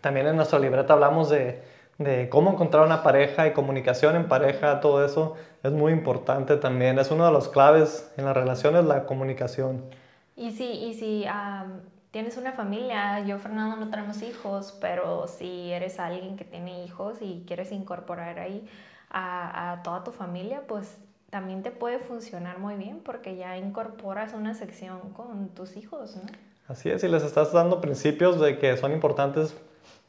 También 0.00 0.26
en 0.26 0.36
nuestra 0.36 0.58
libreta 0.58 0.94
hablamos 0.94 1.28
de, 1.28 1.62
de 1.98 2.28
cómo 2.28 2.52
encontrar 2.52 2.86
una 2.86 3.02
pareja 3.02 3.46
y 3.46 3.52
comunicación 3.52 4.16
en 4.16 4.28
pareja, 4.28 4.80
todo 4.80 5.04
eso 5.04 5.34
es 5.62 5.72
muy 5.72 5.92
importante 5.92 6.56
también. 6.56 6.98
Es 6.98 7.10
una 7.10 7.26
de 7.26 7.32
las 7.32 7.48
claves 7.48 8.10
en 8.16 8.24
las 8.24 8.34
relaciones, 8.34 8.84
la 8.84 9.04
comunicación. 9.04 9.84
Y 10.36 10.52
si, 10.52 10.64
y 10.64 10.94
si 10.94 11.26
tienes 12.10 12.36
una 12.36 12.52
familia, 12.52 13.20
yo 13.20 13.38
Fernando 13.38 13.76
no 13.76 13.90
tenemos 13.90 14.22
hijos, 14.22 14.76
pero 14.80 15.26
si 15.28 15.70
eres 15.70 16.00
alguien 16.00 16.36
que 16.36 16.44
tiene 16.44 16.84
hijos 16.84 17.18
y 17.20 17.44
quieres 17.46 17.70
incorporar 17.72 18.38
ahí 18.38 18.66
a, 19.10 19.72
a 19.72 19.82
toda 19.82 20.02
tu 20.02 20.12
familia, 20.12 20.62
pues 20.66 20.98
también 21.32 21.62
te 21.62 21.70
puede 21.70 21.98
funcionar 21.98 22.58
muy 22.58 22.74
bien 22.74 23.00
porque 23.02 23.36
ya 23.36 23.56
incorporas 23.56 24.34
una 24.34 24.52
sección 24.52 25.00
con 25.14 25.48
tus 25.48 25.78
hijos, 25.78 26.14
¿no? 26.16 26.24
Así 26.68 26.90
es, 26.90 27.02
y 27.04 27.08
les 27.08 27.22
estás 27.22 27.54
dando 27.54 27.80
principios 27.80 28.38
de 28.38 28.58
que 28.58 28.76
son 28.76 28.92
importantes 28.92 29.56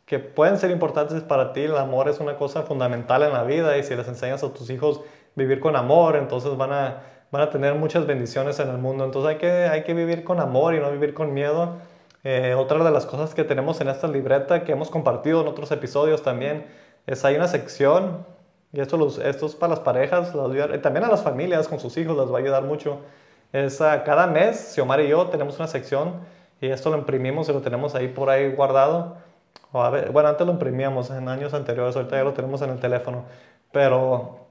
que 0.06 0.20
pueden 0.20 0.58
ser 0.58 0.70
importantes 0.70 1.24
para 1.24 1.54
ti. 1.54 1.62
El 1.62 1.78
amor 1.78 2.10
es 2.10 2.20
una 2.20 2.36
cosa 2.36 2.64
fundamental 2.64 3.24
en 3.24 3.32
la 3.32 3.46
vida 3.46 3.78
y 3.78 3.84
si 3.84 3.96
les 3.96 4.06
enseñas 4.10 4.44
a 4.44 4.54
tus 4.54 4.70
hijos 4.70 5.00
vivir 5.36 5.62
con 5.62 5.78
amor, 5.78 6.18
entonces 6.18 6.58
van 6.58 6.74
a, 6.74 7.04
van 7.32 7.42
a 7.42 7.50
tener 7.50 7.74
muchas 7.76 8.06
bendiciones 8.06 8.60
en 8.60 8.68
el 8.68 8.78
mundo. 8.78 9.06
Entonces 9.06 9.30
hay 9.32 9.38
que, 9.38 9.50
hay 9.50 9.84
que 9.84 9.94
vivir 9.94 10.26
con 10.26 10.42
amor 10.42 10.76
y 10.76 10.82
no 10.82 10.92
vivir 10.92 11.14
con 11.14 11.34
miedo. 11.34 11.78
Eh, 12.26 12.54
otra 12.54 12.84
de 12.84 12.92
las 12.92 13.06
cosas 13.06 13.34
que 13.34 13.46
tenemos 13.46 13.80
en 13.80 13.88
esta 13.88 14.10
libreta 14.10 14.66
que 14.66 14.74
hemos 14.74 14.90
compartido 14.90 15.40
en 15.40 15.48
otros 15.48 15.72
episodios 15.72 16.22
también 16.22 16.66
es 17.08 17.24
hay 17.24 17.38
una 17.38 17.48
sección, 17.48 18.26
y 18.74 18.82
esto, 18.82 18.98
los, 18.98 19.20
esto 19.20 19.46
es 19.46 19.56
para 19.56 19.72
las 19.72 19.80
parejas, 19.80 20.34
y 20.74 20.78
también 20.80 21.06
a 21.06 21.08
las 21.10 21.24
familias 21.24 21.68
con 21.68 21.80
sus 21.80 21.96
hijos 21.98 22.18
les 22.18 22.34
va 22.34 22.40
a 22.40 22.42
ayudar 22.42 22.64
mucho. 22.64 23.00
Es 23.54 23.78
cada 23.78 24.28
mes, 24.28 24.74
Xiomar 24.74 25.00
y 25.02 25.08
yo 25.08 25.28
tenemos 25.28 25.58
una 25.60 25.68
sección 25.68 26.16
y 26.60 26.68
esto 26.68 26.90
lo 26.90 26.98
imprimimos 26.98 27.48
y 27.50 27.54
lo 27.54 27.62
tenemos 27.62 27.94
ahí 27.94 28.08
por 28.08 28.30
ahí 28.30 28.52
guardado 28.52 29.16
bueno, 29.74 30.30
antes 30.30 30.46
lo 30.46 30.54
imprimíamos 30.54 31.10
en 31.10 31.28
años 31.28 31.54
anteriores, 31.54 31.96
ahorita 31.96 32.16
ya 32.16 32.24
lo 32.24 32.34
tenemos 32.34 32.62
en 32.62 32.70
el 32.70 32.80
teléfono, 32.80 33.26
pero 33.72 34.46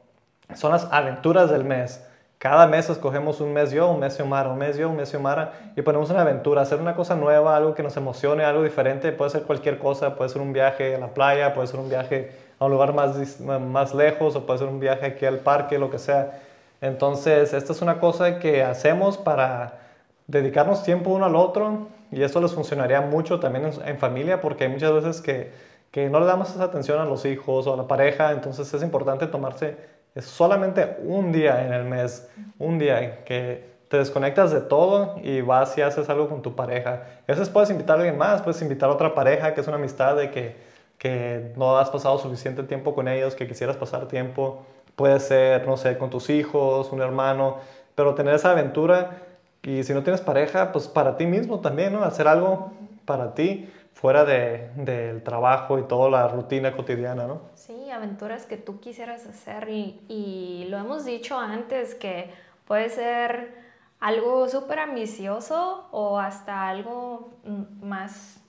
son 0.54 0.72
las 0.72 0.88
aventuras 0.90 1.48
del 1.48 1.64
mes. 1.64 2.04
Cada 2.38 2.66
mes 2.66 2.90
escogemos 2.90 3.40
un 3.40 3.52
mes 3.52 3.70
yo, 3.70 3.88
un 3.88 4.00
mes 4.00 4.16
Xiomara, 4.16 4.48
un 4.48 4.58
mes 4.58 4.76
yo, 4.76 4.90
un 4.90 4.96
mes 4.96 5.10
Xiomara 5.10 5.52
y 5.76 5.82
ponemos 5.82 6.10
una 6.10 6.22
aventura, 6.22 6.62
hacer 6.62 6.80
una 6.80 6.96
cosa 6.96 7.14
nueva, 7.14 7.56
algo 7.56 7.72
que 7.72 7.84
nos 7.84 7.96
emocione, 7.96 8.44
algo 8.44 8.64
diferente. 8.64 9.12
Puede 9.12 9.30
ser 9.30 9.42
cualquier 9.44 9.78
cosa, 9.78 10.16
puede 10.16 10.28
ser 10.28 10.42
un 10.42 10.52
viaje 10.52 10.96
a 10.96 10.98
la 10.98 11.14
playa, 11.14 11.54
puede 11.54 11.68
ser 11.68 11.78
un 11.78 11.88
viaje 11.88 12.32
a 12.62 12.66
un 12.66 12.72
lugar 12.72 12.94
más, 12.94 13.40
más 13.40 13.94
lejos 13.94 14.36
o 14.36 14.46
puede 14.46 14.60
ser 14.60 14.68
un 14.68 14.78
viaje 14.78 15.06
aquí 15.06 15.26
al 15.26 15.40
parque, 15.40 15.78
lo 15.78 15.90
que 15.90 15.98
sea. 15.98 16.40
Entonces, 16.80 17.52
esta 17.52 17.72
es 17.72 17.82
una 17.82 17.98
cosa 17.98 18.38
que 18.38 18.62
hacemos 18.62 19.18
para 19.18 19.80
dedicarnos 20.26 20.82
tiempo 20.82 21.10
uno 21.10 21.24
al 21.26 21.36
otro 21.36 21.88
y 22.12 22.22
esto 22.22 22.40
les 22.40 22.52
funcionaría 22.52 23.00
mucho 23.00 23.40
también 23.40 23.70
en, 23.84 23.98
familia 23.98 24.40
porque 24.40 24.64
hay 24.64 24.70
muchas 24.70 24.92
veces 24.92 25.20
que, 25.20 25.52
que, 25.90 26.08
no 26.08 26.20
le 26.20 26.26
damos 26.26 26.50
esa 26.50 26.64
atención 26.64 27.00
a 27.00 27.04
los 27.04 27.24
hijos 27.24 27.66
o 27.66 27.74
a 27.74 27.76
la 27.76 27.88
pareja, 27.88 28.32
entonces 28.32 28.72
es 28.72 28.82
importante 28.82 29.26
tomarse 29.26 29.76
solamente 30.20 30.98
un 31.04 31.32
día 31.32 31.64
en 31.64 31.72
el 31.72 31.84
mes, 31.84 32.28
un 32.58 32.78
día 32.78 33.24
que 33.24 33.72
te 33.88 33.98
desconectas 33.98 34.52
de 34.52 34.60
todo 34.60 35.16
y 35.22 35.40
vas 35.40 35.76
y 35.76 35.82
haces 35.82 36.08
algo 36.08 36.28
con 36.28 36.42
tu 36.42 36.54
pareja. 36.54 37.02
A 37.28 37.32
veces 37.32 37.48
puedes 37.48 37.70
invitar 37.70 37.96
a 37.96 38.00
alguien 38.00 38.16
más, 38.16 38.40
puedes 38.40 38.62
invitar 38.62 38.88
a 38.88 38.92
otra 38.92 39.14
pareja 39.14 39.52
que 39.52 39.60
es 39.60 39.66
una 39.66 39.76
amistad 39.76 40.16
de 40.16 40.30
que, 40.30 40.71
que 41.02 41.52
no 41.56 41.78
has 41.78 41.90
pasado 41.90 42.16
suficiente 42.16 42.62
tiempo 42.62 42.94
con 42.94 43.08
ellos, 43.08 43.34
que 43.34 43.48
quisieras 43.48 43.76
pasar 43.76 44.06
tiempo. 44.06 44.64
Puede 44.94 45.18
ser, 45.18 45.66
no 45.66 45.76
sé, 45.76 45.98
con 45.98 46.10
tus 46.10 46.30
hijos, 46.30 46.92
un 46.92 47.00
hermano, 47.02 47.56
pero 47.96 48.14
tener 48.14 48.36
esa 48.36 48.52
aventura 48.52 49.18
y 49.64 49.82
si 49.82 49.94
no 49.94 50.04
tienes 50.04 50.20
pareja, 50.20 50.70
pues 50.70 50.86
para 50.86 51.16
ti 51.16 51.26
mismo 51.26 51.58
también, 51.58 51.92
¿no? 51.92 52.04
Hacer 52.04 52.28
algo 52.28 52.70
para 53.04 53.34
ti 53.34 53.68
fuera 53.94 54.24
de, 54.24 54.70
del 54.76 55.24
trabajo 55.24 55.80
y 55.80 55.82
toda 55.88 56.08
la 56.08 56.28
rutina 56.28 56.76
cotidiana, 56.76 57.26
¿no? 57.26 57.40
Sí, 57.56 57.90
aventuras 57.90 58.46
que 58.46 58.56
tú 58.56 58.78
quisieras 58.78 59.26
hacer 59.26 59.70
y, 59.70 60.00
y 60.06 60.66
lo 60.68 60.78
hemos 60.78 61.04
dicho 61.04 61.36
antes 61.36 61.96
que 61.96 62.30
puede 62.64 62.88
ser 62.90 63.56
algo 63.98 64.48
súper 64.48 64.78
ambicioso 64.78 65.88
o 65.90 66.20
hasta 66.20 66.68
algo 66.68 67.32
más 67.80 68.41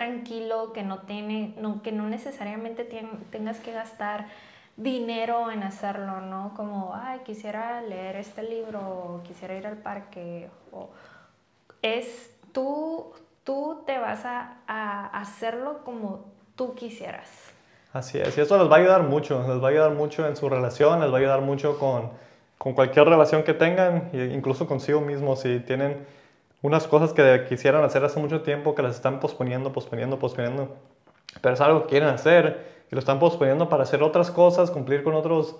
tranquilo 0.00 0.72
que 0.72 0.82
no 0.82 1.00
tiene, 1.00 1.52
no, 1.58 1.82
que 1.82 1.92
no 1.92 2.08
necesariamente 2.08 2.88
tengas 3.30 3.58
que 3.58 3.70
gastar 3.70 4.28
dinero 4.78 5.50
en 5.50 5.62
hacerlo, 5.62 6.22
¿no? 6.22 6.54
Como, 6.56 6.94
ay, 6.94 7.20
quisiera 7.26 7.82
leer 7.82 8.16
este 8.16 8.42
libro, 8.42 8.80
o 8.80 9.22
quisiera 9.24 9.54
ir 9.54 9.66
al 9.66 9.76
parque, 9.76 10.48
o 10.72 10.88
es 11.82 12.34
tú, 12.54 13.12
tú 13.44 13.82
te 13.84 13.98
vas 13.98 14.24
a, 14.24 14.54
a 14.66 15.20
hacerlo 15.20 15.84
como 15.84 16.24
tú 16.56 16.74
quisieras. 16.74 17.28
Así 17.92 18.18
es, 18.18 18.38
y 18.38 18.40
eso 18.40 18.56
les 18.56 18.70
va 18.72 18.76
a 18.76 18.78
ayudar 18.78 19.02
mucho, 19.02 19.44
les 19.46 19.62
va 19.62 19.66
a 19.66 19.70
ayudar 19.70 19.90
mucho 19.90 20.26
en 20.26 20.34
su 20.34 20.48
relación, 20.48 20.98
les 21.00 21.10
va 21.10 21.16
a 21.16 21.18
ayudar 21.18 21.42
mucho 21.42 21.78
con, 21.78 22.08
con 22.56 22.72
cualquier 22.72 23.06
relación 23.06 23.42
que 23.42 23.52
tengan, 23.52 24.08
incluso 24.14 24.66
consigo 24.66 25.02
mismo, 25.02 25.36
si 25.36 25.60
tienen 25.60 26.06
unas 26.62 26.86
cosas 26.86 27.12
que 27.12 27.46
quisieran 27.48 27.82
hacer 27.84 28.04
hace 28.04 28.20
mucho 28.20 28.42
tiempo, 28.42 28.74
que 28.74 28.82
las 28.82 28.96
están 28.96 29.20
posponiendo, 29.20 29.72
posponiendo, 29.72 30.18
posponiendo, 30.18 30.76
pero 31.40 31.54
es 31.54 31.60
algo 31.60 31.82
que 31.82 31.88
quieren 31.88 32.08
hacer, 32.08 32.80
y 32.90 32.94
lo 32.94 32.98
están 32.98 33.18
posponiendo 33.18 33.68
para 33.68 33.84
hacer 33.84 34.02
otras 34.02 34.30
cosas, 34.30 34.70
cumplir 34.70 35.02
con 35.02 35.14
otros, 35.14 35.56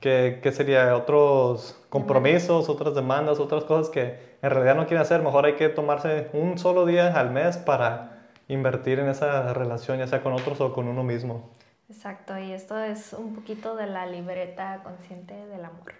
que, 0.00 0.40
que 0.42 0.52
sería 0.52 0.96
otros 0.96 1.80
compromisos, 1.88 2.68
otras 2.68 2.94
demandas, 2.94 3.38
otras 3.40 3.64
cosas 3.64 3.90
que 3.90 4.18
en 4.42 4.50
realidad 4.50 4.74
no 4.74 4.86
quieren 4.86 5.02
hacer. 5.02 5.22
Mejor 5.22 5.46
hay 5.46 5.54
que 5.54 5.68
tomarse 5.68 6.28
un 6.32 6.58
solo 6.58 6.86
día 6.86 7.18
al 7.18 7.30
mes 7.30 7.56
para 7.56 8.22
invertir 8.48 8.98
en 8.98 9.08
esa 9.08 9.52
relación, 9.52 9.98
ya 9.98 10.06
sea 10.06 10.22
con 10.22 10.32
otros 10.32 10.60
o 10.60 10.72
con 10.72 10.88
uno 10.88 11.02
mismo. 11.04 11.50
Exacto, 11.88 12.38
y 12.38 12.52
esto 12.52 12.78
es 12.78 13.12
un 13.12 13.34
poquito 13.34 13.76
de 13.76 13.86
la 13.86 14.06
libreta 14.06 14.80
consciente 14.82 15.34
del 15.34 15.64
amor. 15.64 15.92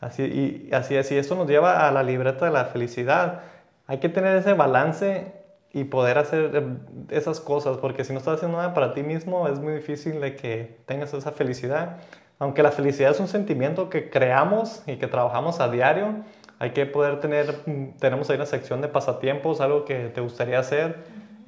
Así, 0.00 0.22
y, 0.24 0.74
así 0.74 0.96
es, 0.96 1.12
y 1.12 1.18
esto 1.18 1.34
nos 1.34 1.46
lleva 1.48 1.86
a 1.86 1.92
la 1.92 2.02
libreta 2.02 2.46
de 2.46 2.50
la 2.50 2.64
felicidad. 2.64 3.42
Hay 3.90 3.98
que 3.98 4.08
tener 4.08 4.36
ese 4.36 4.52
balance 4.52 5.32
y 5.72 5.82
poder 5.82 6.16
hacer 6.16 6.52
eh, 6.54 6.62
esas 7.08 7.40
cosas, 7.40 7.78
porque 7.78 8.04
si 8.04 8.12
no 8.12 8.20
estás 8.20 8.36
haciendo 8.36 8.58
nada 8.58 8.72
para 8.72 8.94
ti 8.94 9.02
mismo, 9.02 9.48
es 9.48 9.58
muy 9.58 9.72
difícil 9.72 10.20
de 10.20 10.36
que 10.36 10.78
tengas 10.86 11.12
esa 11.12 11.32
felicidad. 11.32 11.96
Aunque 12.38 12.62
la 12.62 12.70
felicidad 12.70 13.10
es 13.10 13.18
un 13.18 13.26
sentimiento 13.26 13.90
que 13.90 14.08
creamos 14.08 14.84
y 14.86 14.94
que 14.98 15.08
trabajamos 15.08 15.58
a 15.58 15.68
diario, 15.68 16.22
Hay 16.60 16.70
que 16.70 16.86
poder 16.86 17.18
tener, 17.18 17.62
mm, 17.66 17.96
tenemos 17.98 18.30
ahí 18.30 18.36
una 18.36 18.46
sección 18.46 18.80
de 18.80 18.86
pasatiempos, 18.86 19.60
algo 19.60 19.84
que 19.84 20.08
te 20.10 20.20
gustaría 20.20 20.60
hacer. 20.60 20.98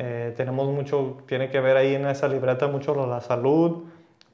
Eh, 0.01 0.35
tenemos 0.37 0.67
mucho, 0.67 1.19
tiene 1.29 1.49
que 1.49 1.61
ver 1.61 1.77
ahí 1.77 1.95
en 1.95 2.07
esa 2.07 2.27
libreta 2.27 2.67
mucho 2.67 3.07
la 3.07 3.21
salud. 3.21 3.85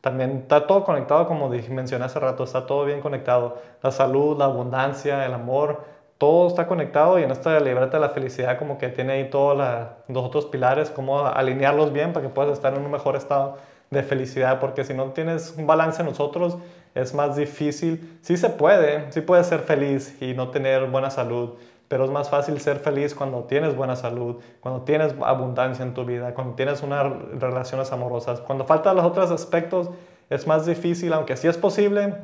También 0.00 0.38
está 0.42 0.66
todo 0.66 0.84
conectado, 0.84 1.26
como 1.26 1.50
mencioné 1.50 2.06
hace 2.06 2.20
rato, 2.20 2.44
está 2.44 2.64
todo 2.64 2.86
bien 2.86 3.00
conectado. 3.02 3.58
La 3.82 3.90
salud, 3.90 4.38
la 4.38 4.46
abundancia, 4.46 5.26
el 5.26 5.34
amor, 5.34 5.97
todo 6.18 6.48
está 6.48 6.66
conectado 6.66 7.18
y 7.18 7.22
en 7.22 7.30
esta 7.30 7.58
libreta 7.60 7.96
de 7.96 8.00
la 8.00 8.10
felicidad 8.10 8.58
como 8.58 8.76
que 8.76 8.88
tiene 8.88 9.14
ahí 9.14 9.30
todos 9.30 9.56
los 10.08 10.24
otros 10.24 10.46
pilares, 10.46 10.90
cómo 10.90 11.26
alinearlos 11.26 11.92
bien 11.92 12.12
para 12.12 12.26
que 12.26 12.32
puedas 12.32 12.52
estar 12.52 12.74
en 12.74 12.84
un 12.84 12.90
mejor 12.90 13.14
estado 13.16 13.56
de 13.90 14.02
felicidad, 14.02 14.60
porque 14.60 14.84
si 14.84 14.94
no 14.94 15.12
tienes 15.12 15.54
un 15.56 15.66
balance 15.66 16.02
en 16.02 16.08
nosotros, 16.08 16.58
es 16.94 17.14
más 17.14 17.36
difícil. 17.36 18.18
Sí 18.22 18.36
se 18.36 18.50
puede, 18.50 19.10
sí 19.12 19.20
puedes 19.20 19.46
ser 19.46 19.60
feliz 19.60 20.20
y 20.20 20.34
no 20.34 20.48
tener 20.48 20.86
buena 20.86 21.10
salud, 21.10 21.54
pero 21.86 22.04
es 22.04 22.10
más 22.10 22.28
fácil 22.28 22.60
ser 22.60 22.80
feliz 22.80 23.14
cuando 23.14 23.44
tienes 23.44 23.76
buena 23.76 23.96
salud, 23.96 24.36
cuando 24.60 24.82
tienes 24.82 25.14
abundancia 25.22 25.84
en 25.84 25.94
tu 25.94 26.04
vida, 26.04 26.34
cuando 26.34 26.54
tienes 26.54 26.82
unas 26.82 27.06
relaciones 27.38 27.92
amorosas. 27.92 28.40
Cuando 28.40 28.64
faltan 28.64 28.96
los 28.96 29.06
otros 29.06 29.30
aspectos 29.30 29.88
es 30.28 30.46
más 30.46 30.66
difícil, 30.66 31.12
aunque 31.12 31.36
sí 31.36 31.48
es 31.48 31.56
posible, 31.56 32.14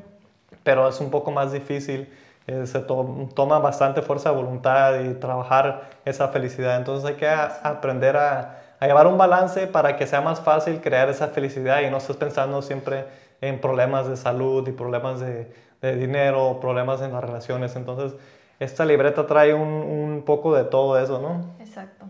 pero 0.64 0.88
es 0.88 1.00
un 1.00 1.10
poco 1.10 1.30
más 1.30 1.52
difícil. 1.52 2.12
Eh, 2.46 2.66
se 2.66 2.80
toma 2.80 3.58
bastante 3.58 4.02
fuerza 4.02 4.30
de 4.30 4.36
voluntad 4.36 5.00
y 5.00 5.14
trabajar 5.14 5.88
esa 6.04 6.28
felicidad. 6.28 6.76
Entonces 6.76 7.08
hay 7.08 7.16
que 7.16 7.28
aprender 7.28 8.16
a, 8.16 8.60
a 8.80 8.86
llevar 8.86 9.06
un 9.06 9.16
balance 9.16 9.66
para 9.66 9.96
que 9.96 10.06
sea 10.06 10.20
más 10.20 10.40
fácil 10.40 10.80
crear 10.80 11.08
esa 11.08 11.28
felicidad 11.28 11.80
y 11.82 11.90
no 11.90 11.96
estés 11.96 12.16
pensando 12.16 12.60
siempre 12.60 13.06
en 13.40 13.60
problemas 13.60 14.08
de 14.08 14.16
salud 14.16 14.66
y 14.68 14.72
problemas 14.72 15.20
de, 15.20 15.52
de 15.80 15.96
dinero, 15.96 16.58
problemas 16.60 17.00
en 17.02 17.12
las 17.12 17.22
relaciones. 17.24 17.76
Entonces, 17.76 18.18
esta 18.58 18.84
libreta 18.84 19.26
trae 19.26 19.54
un, 19.54 19.68
un, 19.68 20.22
poco 20.22 20.54
de 20.54 20.64
todo 20.64 20.98
eso, 20.98 21.18
¿no? 21.18 21.44
Exacto. 21.60 22.06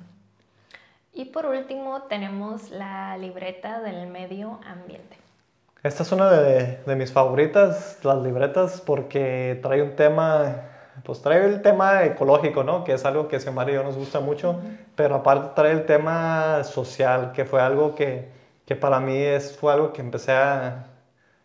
Y 1.13 1.27
por 1.27 1.47
último 1.47 2.03
tenemos 2.03 2.71
la 2.71 3.17
libreta 3.19 3.81
del 3.81 4.07
medio 4.09 4.61
ambiente. 4.67 5.24
Esta 5.85 6.03
es 6.03 6.13
una 6.13 6.31
de, 6.31 6.79
de 6.87 6.97
mis 6.97 7.13
favoritas, 7.13 7.99
las 8.05 8.17
libretas, 8.23 8.81
porque 8.81 9.61
trae 9.63 9.83
un 9.83 9.95
tema, 9.97 10.63
pues 11.05 11.21
trae 11.21 11.45
el 11.45 11.61
tema 11.61 12.05
ecológico, 12.05 12.65
¿no? 12.65 12.85
Que 12.85 12.95
es 12.95 13.05
algo 13.05 13.29
que 13.29 13.37
a 13.37 13.41
Xiomara 13.41 13.71
y 13.71 13.75
yo 13.75 13.83
nos 13.83 13.95
gusta 13.95 14.21
mucho, 14.21 14.59
pero 14.97 15.17
aparte 15.17 15.51
trae 15.55 15.73
el 15.73 15.85
tema 15.85 16.65
social, 16.65 17.33
que 17.33 17.45
fue 17.45 17.61
algo 17.61 17.95
que, 17.95 18.31
que 18.65 18.77
para 18.77 18.99
mí 18.99 19.15
es, 19.15 19.59
fue 19.59 19.75
algo 19.75 19.93
que 19.93 20.01
empecé 20.01 20.33
a 20.33 20.87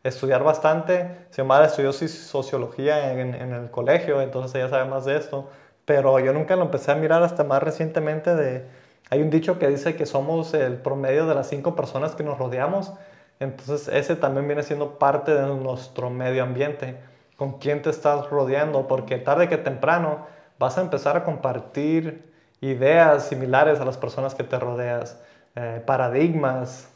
estudiar 0.04 0.42
bastante. 0.42 1.28
Xiomara 1.32 1.66
estudió 1.66 1.92
sociología 1.92 3.12
en, 3.12 3.36
en, 3.36 3.52
el 3.52 3.70
colegio, 3.70 4.22
entonces 4.22 4.56
ella 4.56 4.70
sabe 4.70 4.90
más 4.90 5.04
de 5.04 5.18
esto, 5.18 5.50
pero 5.84 6.18
yo 6.22 6.32
nunca 6.32 6.56
lo 6.56 6.64
empecé 6.64 6.94
a 6.94 6.96
mirar 6.96 7.24
hasta 7.24 7.44
más 7.44 7.62
recientemente 7.62 8.34
de... 8.36 8.66
Hay 9.10 9.22
un 9.22 9.32
dicho 9.32 9.60
que 9.60 9.68
dice 9.68 9.98
que 9.98 10.06
somos 10.06 10.54
el 10.54 10.78
promedio 10.78 11.26
de 11.26 11.36
las 11.36 11.50
cinco 11.50 11.76
personas 11.76 12.16
que 12.16 12.24
nos 12.24 12.38
rodeamos, 12.38 12.94
entonces 13.40 13.88
ese 13.88 14.16
también 14.16 14.48
viene 14.48 14.64
siendo 14.64 15.00
parte 15.00 15.34
de 15.34 15.48
nuestro 15.48 16.10
medio 16.10 16.44
ambiente, 16.44 16.98
con 17.38 17.60
quién 17.60 17.82
te 17.82 17.90
estás 17.90 18.30
rodeando, 18.30 18.88
porque 18.88 19.18
tarde 19.18 19.48
que 19.48 19.58
temprano 19.58 20.28
vas 20.58 20.78
a 20.78 20.82
empezar 20.82 21.16
a 21.16 21.24
compartir 21.24 22.34
ideas 22.62 23.28
similares 23.28 23.80
a 23.80 23.86
las 23.86 23.98
personas 23.98 24.36
que 24.36 24.44
te 24.44 24.60
rodeas, 24.60 25.18
eh, 25.56 25.82
paradigmas, 25.86 26.90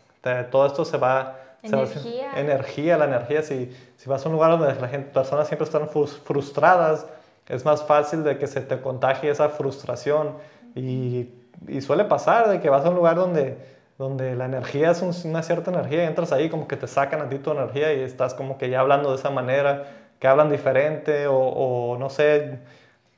todo 0.51 0.65
esto 0.65 0.85
se 0.85 0.97
va 0.97 1.37
Energía. 1.63 2.31
energía, 2.35 2.97
la 2.97 3.05
energía. 3.05 3.41
Si, 3.41 3.73
si 3.95 4.09
vas 4.09 4.25
a 4.25 4.29
un 4.29 4.35
lugar 4.35 4.51
donde 4.51 4.67
las 4.67 4.91
personas 5.05 5.47
siempre 5.47 5.65
están 5.65 5.87
frustradas, 5.87 7.05
es 7.47 7.63
más 7.63 7.83
fácil 7.83 8.23
de 8.23 8.37
que 8.37 8.47
se 8.47 8.61
te 8.61 8.81
contagie 8.81 9.29
esa 9.29 9.47
frustración. 9.47 10.33
Y, 10.75 11.29
y 11.67 11.81
suele 11.81 12.03
pasar 12.03 12.49
de 12.49 12.59
que 12.59 12.69
vas 12.69 12.85
a 12.85 12.89
un 12.89 12.95
lugar 12.95 13.15
donde, 13.15 13.57
donde 13.97 14.35
la 14.35 14.45
energía 14.45 14.91
es 14.91 15.01
una 15.01 15.43
cierta 15.43 15.71
energía 15.71 16.03
y 16.03 16.07
entras 16.07 16.31
ahí 16.31 16.49
como 16.49 16.67
que 16.67 16.75
te 16.77 16.87
sacan 16.87 17.21
a 17.21 17.29
ti 17.29 17.37
tu 17.37 17.51
energía 17.51 17.93
y 17.93 18.01
estás 18.01 18.33
como 18.33 18.57
que 18.57 18.69
ya 18.69 18.79
hablando 18.79 19.09
de 19.11 19.17
esa 19.17 19.29
manera, 19.29 19.85
que 20.19 20.27
hablan 20.27 20.49
diferente 20.49 21.27
o, 21.27 21.37
o 21.37 21.97
no 21.97 22.09
sé, 22.09 22.59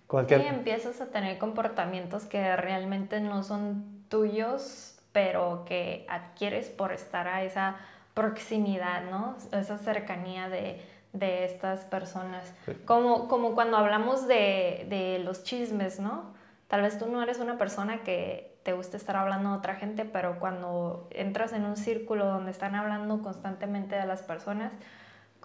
cualquier... 0.07 0.41
Sí, 0.41 0.47
empiezas 0.47 1.01
a 1.01 1.07
tener 1.07 1.37
comportamientos 1.37 2.25
que 2.25 2.55
realmente 2.55 3.19
no 3.21 3.43
son 3.43 4.05
tuyos, 4.09 4.97
pero 5.11 5.63
que 5.65 6.05
adquieres 6.09 6.69
por 6.69 6.91
estar 6.91 7.27
a 7.27 7.43
esa 7.43 7.77
proximidad, 8.13 9.03
¿no? 9.09 9.35
Esa 9.51 9.77
cercanía 9.77 10.49
de, 10.49 10.81
de 11.13 11.45
estas 11.45 11.85
personas. 11.85 12.53
Como, 12.85 13.27
como 13.27 13.55
cuando 13.55 13.77
hablamos 13.77 14.27
de, 14.27 14.85
de, 14.89 15.19
los 15.19 15.43
chismes, 15.43 15.99
¿no? 15.99 16.33
Tal 16.67 16.81
vez 16.81 16.97
tú 16.97 17.07
no 17.07 17.21
eres 17.21 17.39
una 17.39 17.57
persona 17.57 18.03
que 18.03 18.55
te 18.63 18.73
guste 18.73 18.97
estar 18.97 19.15
hablando 19.15 19.51
de 19.51 19.57
otra 19.57 19.75
gente, 19.75 20.05
pero 20.05 20.39
cuando 20.39 21.07
entras 21.11 21.53
en 21.53 21.65
un 21.65 21.77
círculo 21.77 22.25
donde 22.25 22.51
están 22.51 22.73
hablando 22.73 23.21
constantemente 23.21 23.95
de 23.95 24.05
las 24.07 24.23
personas, 24.23 24.71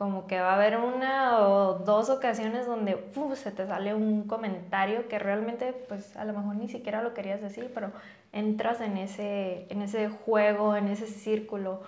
como 0.01 0.27
que 0.27 0.41
va 0.41 0.53
a 0.53 0.55
haber 0.55 0.79
una 0.79 1.41
o 1.41 1.75
dos 1.75 2.09
ocasiones 2.09 2.65
donde 2.65 3.11
se 3.35 3.51
te 3.53 3.67
sale 3.67 3.93
un 3.93 4.27
comentario 4.27 5.09
que 5.09 5.19
realmente 5.19 5.75
pues 5.89 6.17
a 6.17 6.25
lo 6.25 6.33
mejor 6.33 6.55
ni 6.57 6.71
siquiera 6.71 7.03
lo 7.03 7.13
querías 7.13 7.43
decir, 7.43 7.71
pero 7.75 7.93
entras 8.33 8.81
en 8.81 8.97
ese, 8.97 9.67
en 9.69 9.83
ese 9.83 10.09
juego, 10.09 10.75
en 10.75 10.89
ese 10.89 11.07
círculo. 11.07 11.83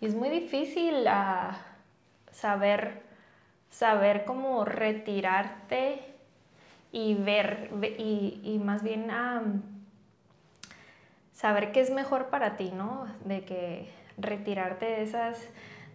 Y 0.00 0.06
es 0.06 0.14
muy 0.14 0.28
difícil 0.28 1.06
uh, 1.08 1.54
saber, 2.30 3.02
saber 3.70 4.24
cómo 4.24 4.64
retirarte 4.64 6.15
y 6.96 7.12
ver, 7.12 7.68
y, 7.98 8.40
y 8.42 8.58
más 8.58 8.82
bien 8.82 9.10
um, 9.10 9.60
saber 11.34 11.70
qué 11.70 11.80
es 11.80 11.90
mejor 11.90 12.28
para 12.28 12.56
ti, 12.56 12.72
¿no? 12.74 13.04
De 13.22 13.44
que 13.44 13.90
retirarte 14.16 14.86
de 14.86 15.02
esas 15.02 15.36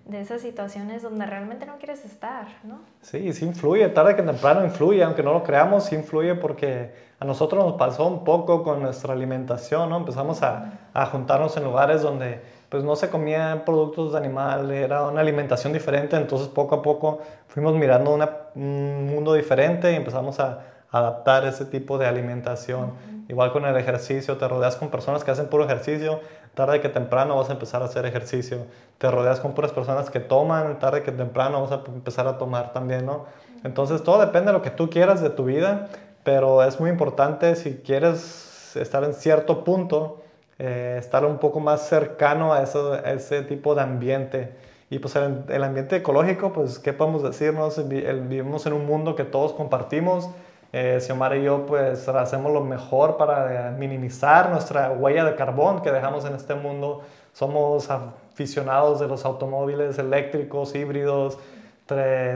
de 0.06 0.20
esas 0.20 0.42
situaciones 0.42 1.04
donde 1.04 1.26
realmente 1.26 1.66
no 1.66 1.78
quieres 1.78 2.06
estar, 2.06 2.48
¿no? 2.64 2.82
Sí, 3.02 3.34
sí 3.34 3.46
influye, 3.46 3.88
tarde 3.90 4.16
que 4.16 4.24
temprano 4.24 4.64
influye, 4.64 5.04
aunque 5.04 5.24
no 5.24 5.32
lo 5.34 5.44
creamos, 5.44 5.86
sí 5.86 5.96
influye 5.96 6.36
porque 6.36 6.92
a 7.20 7.26
nosotros 7.26 7.64
nos 7.64 7.74
pasó 7.78 8.08
un 8.08 8.24
poco 8.24 8.64
con 8.64 8.82
nuestra 8.82 9.14
alimentación, 9.14 9.90
¿no? 9.90 9.98
Empezamos 9.98 10.44
a, 10.44 10.90
a 10.94 11.06
juntarnos 11.08 11.56
en 11.58 11.64
lugares 11.64 12.02
donde 12.04 12.42
pues 12.70 12.84
no 12.84 12.96
se 12.96 13.10
comían 13.10 13.66
productos 13.66 14.12
de 14.12 14.20
animal, 14.20 14.70
era 14.72 15.08
una 15.08 15.22
alimentación 15.22 15.74
diferente, 15.74 16.16
entonces 16.16 16.48
poco 16.48 16.76
a 16.76 16.82
poco 16.82 17.22
fuimos 17.48 17.74
mirando 17.76 18.14
un 18.56 19.08
mundo 19.08 19.34
diferente 19.34 19.92
y 19.92 19.96
empezamos 19.96 20.40
a 20.40 20.71
adaptar 20.92 21.46
ese 21.46 21.66
tipo 21.66 21.98
de 21.98 22.06
alimentación. 22.06 22.92
Igual 23.30 23.54
con 23.54 23.66
el 23.66 23.78
ejercicio, 23.78 24.38
te 24.38 24.48
rodeas 24.48 24.76
con 24.76 24.90
personas 24.90 25.24
que 25.24 25.32
hacen 25.32 25.48
puro 25.48 25.64
ejercicio, 25.64 26.20
tarde 26.54 26.82
que 26.82 26.90
temprano 26.90 27.38
vas 27.38 27.50
a 27.50 27.54
empezar 27.54 27.82
a 27.82 27.86
hacer 27.86 28.06
ejercicio. 28.06 28.66
Te 28.98 29.10
rodeas 29.10 29.40
con 29.40 29.54
puras 29.54 29.72
personas 29.72 30.10
que 30.10 30.20
toman, 30.20 30.80
tarde 30.80 31.02
que 31.02 31.14
temprano 31.14 31.62
vas 31.62 31.72
a 31.72 31.82
empezar 31.88 32.28
a 32.28 32.38
tomar 32.38 32.74
también, 32.74 33.06
¿no? 33.06 33.26
Entonces 33.64 34.04
todo 34.04 34.20
depende 34.20 34.48
de 34.48 34.54
lo 34.58 34.62
que 34.62 34.72
tú 34.72 34.90
quieras 34.90 35.22
de 35.22 35.30
tu 35.30 35.46
vida, 35.46 35.88
pero 36.24 36.62
es 36.64 36.80
muy 36.80 36.90
importante 36.90 37.56
si 37.56 37.76
quieres 37.78 38.76
estar 38.76 39.04
en 39.06 39.14
cierto 39.14 39.64
punto, 39.64 40.22
eh, 40.60 40.98
estar 41.00 41.26
un 41.26 41.38
poco 41.38 41.62
más 41.62 41.88
cercano 41.88 42.54
a, 42.54 42.64
eso, 42.64 42.96
ese 42.96 43.44
tipo 43.44 43.76
de 43.76 43.82
ambiente. 43.82 44.52
Y 44.90 45.00
pues 45.00 45.16
el, 45.16 45.46
el, 45.48 45.64
ambiente 45.64 45.96
ecológico, 45.96 46.52
pues, 46.52 46.78
¿qué 46.80 46.92
podemos 46.92 47.24
decirnos? 47.24 47.88
Vivimos 47.88 48.66
en 48.66 48.74
un 48.74 48.86
mundo 48.86 49.16
que 49.16 49.24
todos 49.24 49.54
compartimos. 49.54 50.30
Eh, 50.74 51.00
Xiomara 51.02 51.36
y 51.38 51.44
yo, 51.44 51.66
pues, 51.66 52.08
hacemos 52.08 52.52
lo 52.52 52.62
mejor 52.62 53.18
para 53.18 53.76
minimizar 53.78 54.50
nuestra 54.50 54.92
huella 54.92 55.26
de 55.26 55.36
carbón 55.36 55.82
que 55.82 55.92
dejamos 55.92 56.26
en 56.26 56.36
este 56.36 56.56
mundo. 56.56 57.02
Somos 57.34 57.90
aficionados 57.90 59.00
de 59.00 59.08
los 59.08 59.26
automóviles 59.26 59.98
eléctricos, 59.98 60.76
híbridos. 60.76 61.38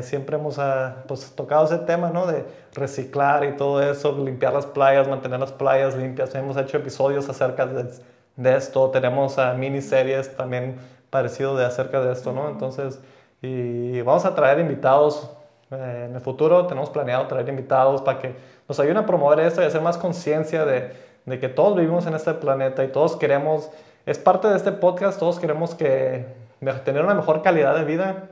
Siempre 0.01 0.35
hemos 0.35 0.59
ah, 0.59 1.03
pues, 1.07 1.31
tocado 1.33 1.65
ese 1.65 1.77
tema, 1.77 2.09
¿no? 2.09 2.27
De 2.27 2.43
reciclar 2.73 3.45
y 3.45 3.55
todo 3.55 3.81
eso, 3.81 4.11
limpiar 4.11 4.53
las 4.53 4.65
playas, 4.65 5.07
mantener 5.07 5.39
las 5.39 5.53
playas 5.53 5.95
limpias. 5.95 6.35
Hemos 6.35 6.57
hecho 6.57 6.77
episodios 6.77 7.29
acerca 7.29 7.65
de 7.65 7.85
de 8.35 8.57
esto, 8.57 8.89
tenemos 8.91 9.37
a 9.37 9.53
miniseries 9.53 10.35
también 10.35 10.77
parecido 11.09 11.55
de 11.55 11.65
acerca 11.65 12.01
de 12.01 12.11
esto, 12.11 12.33
¿no? 12.33 12.49
Entonces, 12.49 12.99
y 13.41 14.01
vamos 14.01 14.25
a 14.25 14.35
traer 14.35 14.59
invitados 14.59 15.29
eh, 15.71 16.06
en 16.10 16.15
el 16.15 16.21
futuro, 16.21 16.67
tenemos 16.67 16.89
planeado 16.89 17.28
traer 17.28 17.47
invitados 17.49 18.01
para 18.01 18.19
que 18.19 18.36
nos 18.67 18.80
ayuden 18.80 18.97
a 18.97 19.06
promover 19.06 19.39
esto 19.39 19.62
y 19.62 19.65
hacer 19.65 19.82
más 19.82 19.97
conciencia 19.97 20.65
de, 20.65 20.91
de, 21.25 21.39
que 21.39 21.49
todos 21.49 21.75
vivimos 21.75 22.06
en 22.08 22.13
este 22.13 22.34
planeta 22.34 22.84
y 22.84 22.89
todos 22.89 23.15
queremos, 23.15 23.71
es 24.06 24.19
parte 24.19 24.47
de 24.47 24.56
este 24.56 24.71
podcast, 24.71 25.19
todos 25.19 25.39
queremos 25.39 25.75
que 25.75 26.25
tener 26.84 27.04
una 27.04 27.13
mejor 27.13 27.41
calidad 27.41 27.75
de 27.75 27.84
vida 27.84 28.30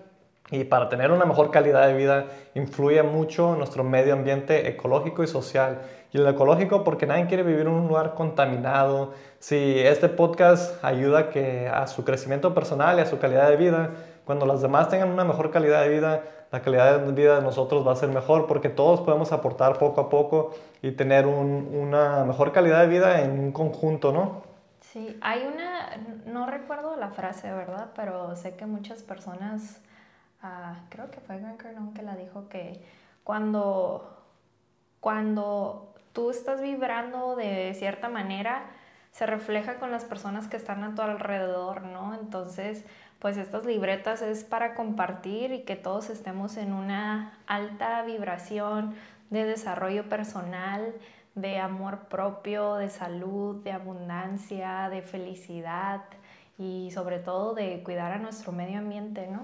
y 0.52 0.65
para 0.65 0.89
tener 0.89 1.12
una 1.12 1.26
mejor 1.26 1.52
calidad 1.52 1.88
de 1.88 1.93
vida 1.93 2.26
influye 2.54 3.02
mucho 3.02 3.56
nuestro 3.56 3.84
medio 3.84 4.13
ambiente 4.13 4.67
ecológico 4.67 5.24
y 5.24 5.28
social. 5.28 5.80
Y 6.12 6.17
el 6.17 6.28
ecológico 6.28 6.84
porque 6.84 7.08
nadie 7.08 7.26
quiere 7.26 7.43
vivir 7.43 7.62
en 7.62 7.69
un 7.69 7.88
lugar 7.88 8.13
contaminado. 8.13 9.13
Si 9.39 9.80
este 9.80 10.10
podcast 10.10 10.84
ayuda 10.84 11.30
que, 11.30 11.67
a 11.69 11.88
su 11.88 12.04
crecimiento 12.04 12.54
personal 12.54 13.00
y 13.00 13.02
a 13.02 13.06
su 13.06 13.17
calidad 13.17 13.50
de 13.50 13.56
vida, 13.56 13.89
cuando 14.26 14.46
las 14.46 14.62
demás 14.62 14.89
tengan 14.89 15.10
una 15.10 15.24
mejor 15.24 15.50
calidad 15.50 15.82
de 15.82 15.89
vida, 15.89 16.22
la 16.53 16.61
calidad 16.61 16.99
de 16.99 17.11
vida 17.13 17.37
de 17.37 17.41
nosotros 17.41 17.85
va 17.85 17.93
a 17.93 17.95
ser 17.95 18.09
mejor 18.09 18.45
porque 18.45 18.69
todos 18.69 19.01
podemos 19.01 19.31
aportar 19.31 19.79
poco 19.79 20.01
a 20.01 20.09
poco 20.09 20.53
y 20.83 20.91
tener 20.91 21.25
una 21.25 22.23
mejor 22.25 22.51
calidad 22.51 22.81
de 22.81 22.87
vida 22.87 23.21
en 23.21 23.39
un 23.39 23.51
conjunto, 23.51 24.11
¿no? 24.11 24.43
Sí, 24.79 25.17
hay 25.21 25.49
una, 25.51 25.97
no 26.27 26.45
recuerdo 26.45 26.95
la 26.95 27.09
frase, 27.09 27.51
¿verdad? 27.51 27.89
Pero 27.95 28.35
sé 28.35 28.55
que 28.55 28.67
muchas 28.67 29.01
personas, 29.01 29.81
ah, 30.43 30.75
creo 30.89 31.09
que 31.09 31.21
fue 31.21 31.39
Grant 31.39 31.57
Cardone 31.59 31.93
que 31.95 32.03
la 32.03 32.15
dijo 32.15 32.47
que 32.49 32.85
cuando, 33.23 34.15
cuando 34.99 35.95
tú 36.13 36.29
estás 36.29 36.61
vibrando 36.61 37.35
de 37.35 37.73
cierta 37.73 38.09
manera, 38.09 38.67
se 39.13 39.28
refleja 39.28 39.76
con 39.76 39.91
las 39.91 40.04
personas 40.06 40.47
que 40.47 40.58
están 40.58 40.84
a 40.84 40.95
tu 40.95 41.02
alrededor, 41.02 41.84
¿no? 41.84 42.15
Entonces, 42.15 42.84
pues 43.19 43.38
estas 43.38 43.65
libretas 43.65 44.23
es 44.23 44.43
para 44.43 44.73
compartir 44.73 45.54
y 45.54 45.62
que 45.62 45.76
todos 45.76 46.10
estemos 46.10 46.58
en 46.58 46.73
una 46.73 47.38
alta 47.45 48.02
vibración 48.02 48.95
de 49.30 49.45
desarrollo 49.45 50.10
personal, 50.10 50.93
de 51.36 51.60
amor 51.60 51.99
propio, 52.10 52.76
de 52.76 52.89
salud, 52.89 53.63
de 53.63 53.71
abundancia, 53.71 54.89
de 54.89 55.04
felicidad 55.04 56.02
y 56.58 56.89
sobre 56.91 57.19
todo 57.19 57.54
de 57.54 57.84
cuidar 57.84 58.12
a 58.13 58.17
nuestro 58.17 58.52
medio 58.52 58.80
ambiente, 58.80 59.28
¿no? 59.28 59.41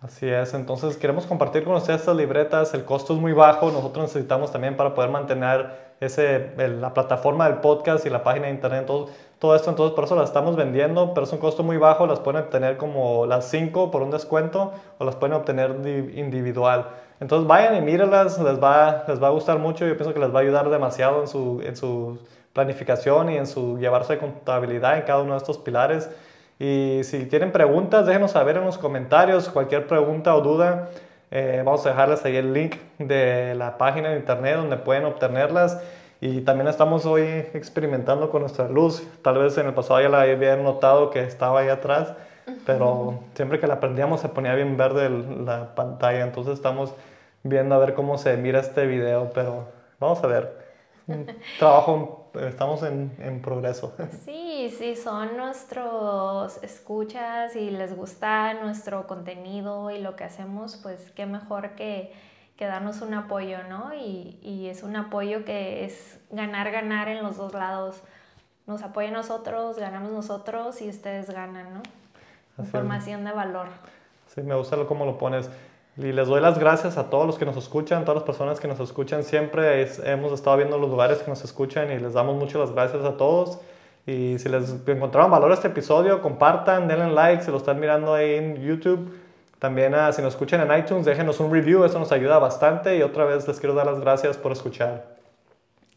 Así 0.00 0.30
es, 0.30 0.54
entonces 0.54 0.96
queremos 0.96 1.26
compartir 1.26 1.62
con 1.62 1.74
ustedes 1.74 2.00
estas 2.00 2.16
libretas, 2.16 2.72
el 2.72 2.86
costo 2.86 3.12
es 3.12 3.20
muy 3.20 3.34
bajo, 3.34 3.70
nosotros 3.70 4.04
necesitamos 4.06 4.50
también 4.50 4.74
para 4.74 4.94
poder 4.94 5.10
mantener 5.10 5.89
ese, 6.00 6.52
la 6.56 6.94
plataforma 6.94 7.48
del 7.48 7.58
podcast 7.58 8.06
y 8.06 8.10
la 8.10 8.22
página 8.22 8.46
de 8.46 8.52
internet, 8.52 8.86
todo, 8.86 9.08
todo 9.38 9.54
esto, 9.54 9.70
entonces 9.70 9.94
por 9.94 10.04
eso 10.04 10.16
las 10.16 10.30
estamos 10.30 10.56
vendiendo, 10.56 11.12
pero 11.14 11.24
es 11.24 11.32
un 11.32 11.38
costo 11.38 11.62
muy 11.62 11.76
bajo, 11.76 12.06
las 12.06 12.20
pueden 12.20 12.42
obtener 12.42 12.78
como 12.78 13.26
las 13.26 13.50
5 13.50 13.90
por 13.90 14.02
un 14.02 14.10
descuento 14.10 14.72
o 14.98 15.04
las 15.04 15.16
pueden 15.16 15.34
obtener 15.34 15.70
individual. 16.14 16.88
Entonces 17.20 17.46
vayan 17.46 17.76
y 17.76 17.82
mírenlas, 17.82 18.40
les 18.40 18.62
va, 18.62 19.04
les 19.06 19.22
va 19.22 19.28
a 19.28 19.30
gustar 19.30 19.58
mucho, 19.58 19.86
yo 19.86 19.94
pienso 19.94 20.14
que 20.14 20.20
les 20.20 20.34
va 20.34 20.38
a 20.38 20.42
ayudar 20.42 20.70
demasiado 20.70 21.20
en 21.20 21.28
su, 21.28 21.60
en 21.62 21.76
su 21.76 22.18
planificación 22.54 23.30
y 23.30 23.36
en 23.36 23.46
su 23.46 23.78
llevarse 23.78 24.14
de 24.14 24.18
contabilidad 24.20 24.96
en 24.96 25.02
cada 25.02 25.22
uno 25.22 25.32
de 25.32 25.38
estos 25.38 25.58
pilares. 25.58 26.10
Y 26.58 27.00
si 27.04 27.26
tienen 27.26 27.52
preguntas, 27.52 28.06
déjenos 28.06 28.32
saber 28.32 28.56
en 28.56 28.64
los 28.64 28.78
comentarios, 28.78 29.48
cualquier 29.48 29.86
pregunta 29.86 30.34
o 30.34 30.40
duda, 30.40 30.88
eh, 31.30 31.62
vamos 31.64 31.86
a 31.86 31.90
dejarles 31.90 32.24
ahí 32.24 32.36
el 32.36 32.52
link 32.52 32.76
de 32.98 33.54
la 33.54 33.78
página 33.78 34.10
de 34.10 34.16
internet 34.16 34.56
donde 34.56 34.76
pueden 34.76 35.04
obtenerlas. 35.04 35.80
Y 36.20 36.42
también 36.42 36.68
estamos 36.68 37.06
hoy 37.06 37.22
experimentando 37.54 38.30
con 38.30 38.42
nuestra 38.42 38.68
luz. 38.68 39.06
Tal 39.22 39.38
vez 39.38 39.56
en 39.56 39.66
el 39.66 39.74
pasado 39.74 40.00
ya 40.00 40.08
la 40.08 40.22
habían 40.22 40.62
notado 40.62 41.10
que 41.10 41.22
estaba 41.22 41.60
ahí 41.60 41.68
atrás, 41.68 42.12
pero 42.66 43.20
siempre 43.34 43.58
que 43.58 43.66
la 43.66 43.80
prendíamos 43.80 44.20
se 44.20 44.28
ponía 44.28 44.54
bien 44.54 44.76
verde 44.76 45.08
la 45.08 45.74
pantalla. 45.74 46.22
Entonces 46.22 46.54
estamos 46.54 46.94
viendo 47.42 47.74
a 47.74 47.78
ver 47.78 47.94
cómo 47.94 48.18
se 48.18 48.36
mira 48.36 48.60
este 48.60 48.86
video, 48.86 49.30
pero 49.32 49.68
vamos 49.98 50.22
a 50.22 50.26
ver. 50.26 50.58
Trabajo, 51.58 52.30
estamos 52.34 52.82
en, 52.82 53.12
en 53.18 53.40
progreso. 53.40 53.94
Sí, 54.24 54.49
sí, 54.68 54.96
son 54.96 55.36
nuestros 55.38 56.62
escuchas 56.62 57.56
y 57.56 57.70
les 57.70 57.96
gusta 57.96 58.52
nuestro 58.54 59.06
contenido 59.06 59.90
y 59.90 59.98
lo 59.98 60.14
que 60.16 60.24
hacemos, 60.24 60.76
pues 60.82 61.10
qué 61.12 61.24
mejor 61.24 61.70
que 61.70 62.12
que 62.60 62.66
darnos 62.66 63.00
un 63.00 63.14
apoyo, 63.14 63.62
¿no? 63.70 63.94
Y, 63.94 64.38
y, 64.42 64.68
es 64.68 64.82
un 64.82 64.94
apoyo 64.94 65.46
que 65.46 65.86
es 65.86 66.20
ganar, 66.30 66.70
ganar 66.70 67.08
en 67.08 67.22
los 67.22 67.38
dos 67.38 67.54
lados. 67.54 68.02
Nos 68.66 68.82
apoyan 68.82 69.14
nosotros, 69.14 69.78
ganamos 69.78 70.12
nosotros 70.12 70.82
y 70.82 70.90
ustedes 70.90 71.30
ganan, 71.30 71.72
¿no? 71.72 71.82
Información 72.62 73.24
de 73.24 73.32
valor. 73.32 73.68
Sí, 74.26 74.42
me 74.42 74.54
gusta 74.54 74.76
cómo 74.86 75.06
lo 75.06 75.16
pones. 75.16 75.48
Y 75.96 76.12
les 76.12 76.28
doy 76.28 76.42
las 76.42 76.58
gracias 76.58 76.98
a 76.98 77.08
todos 77.08 77.26
los 77.26 77.38
que 77.38 77.46
nos 77.46 77.56
escuchan, 77.56 78.04
todas 78.04 78.16
las 78.16 78.24
personas 78.24 78.60
que 78.60 78.68
nos 78.68 78.78
escuchan 78.78 79.24
siempre. 79.24 79.88
hemos 80.04 80.30
estado 80.32 80.58
viendo 80.58 80.76
los 80.76 80.90
lugares 80.90 81.20
que 81.20 81.30
nos 81.30 81.42
escuchan 81.42 81.90
y 81.90 81.98
les 81.98 82.12
damos 82.12 82.36
muchas 82.36 82.56
las 82.56 82.72
gracias 82.72 83.06
a 83.06 83.16
todos. 83.16 83.58
Y 84.06 84.38
si 84.38 84.48
les 84.48 84.74
encontraron 84.86 85.30
valor 85.30 85.50
a 85.50 85.54
este 85.54 85.68
episodio, 85.68 86.22
compartan, 86.22 86.88
denle 86.88 87.12
like, 87.12 87.42
si 87.42 87.50
lo 87.50 87.58
están 87.58 87.78
mirando 87.78 88.14
ahí 88.14 88.34
en 88.34 88.56
YouTube 88.56 89.12
también 89.60 89.94
ah, 89.94 90.10
si 90.10 90.22
nos 90.22 90.32
escuchan 90.32 90.62
en 90.62 90.78
iTunes, 90.78 91.04
déjenos 91.04 91.38
un 91.38 91.52
review, 91.52 91.84
eso 91.84 91.98
nos 91.98 92.10
ayuda 92.12 92.38
bastante 92.38 92.96
y 92.96 93.02
otra 93.02 93.26
vez 93.26 93.46
les 93.46 93.60
quiero 93.60 93.74
dar 93.74 93.84
las 93.84 94.00
gracias 94.00 94.38
por 94.38 94.52
escuchar. 94.52 95.04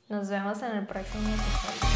Nos 0.09 0.29
vemos 0.29 0.61
en 0.61 0.75
el 0.75 0.85
próximo 0.85 1.29
episodio. 1.29 1.92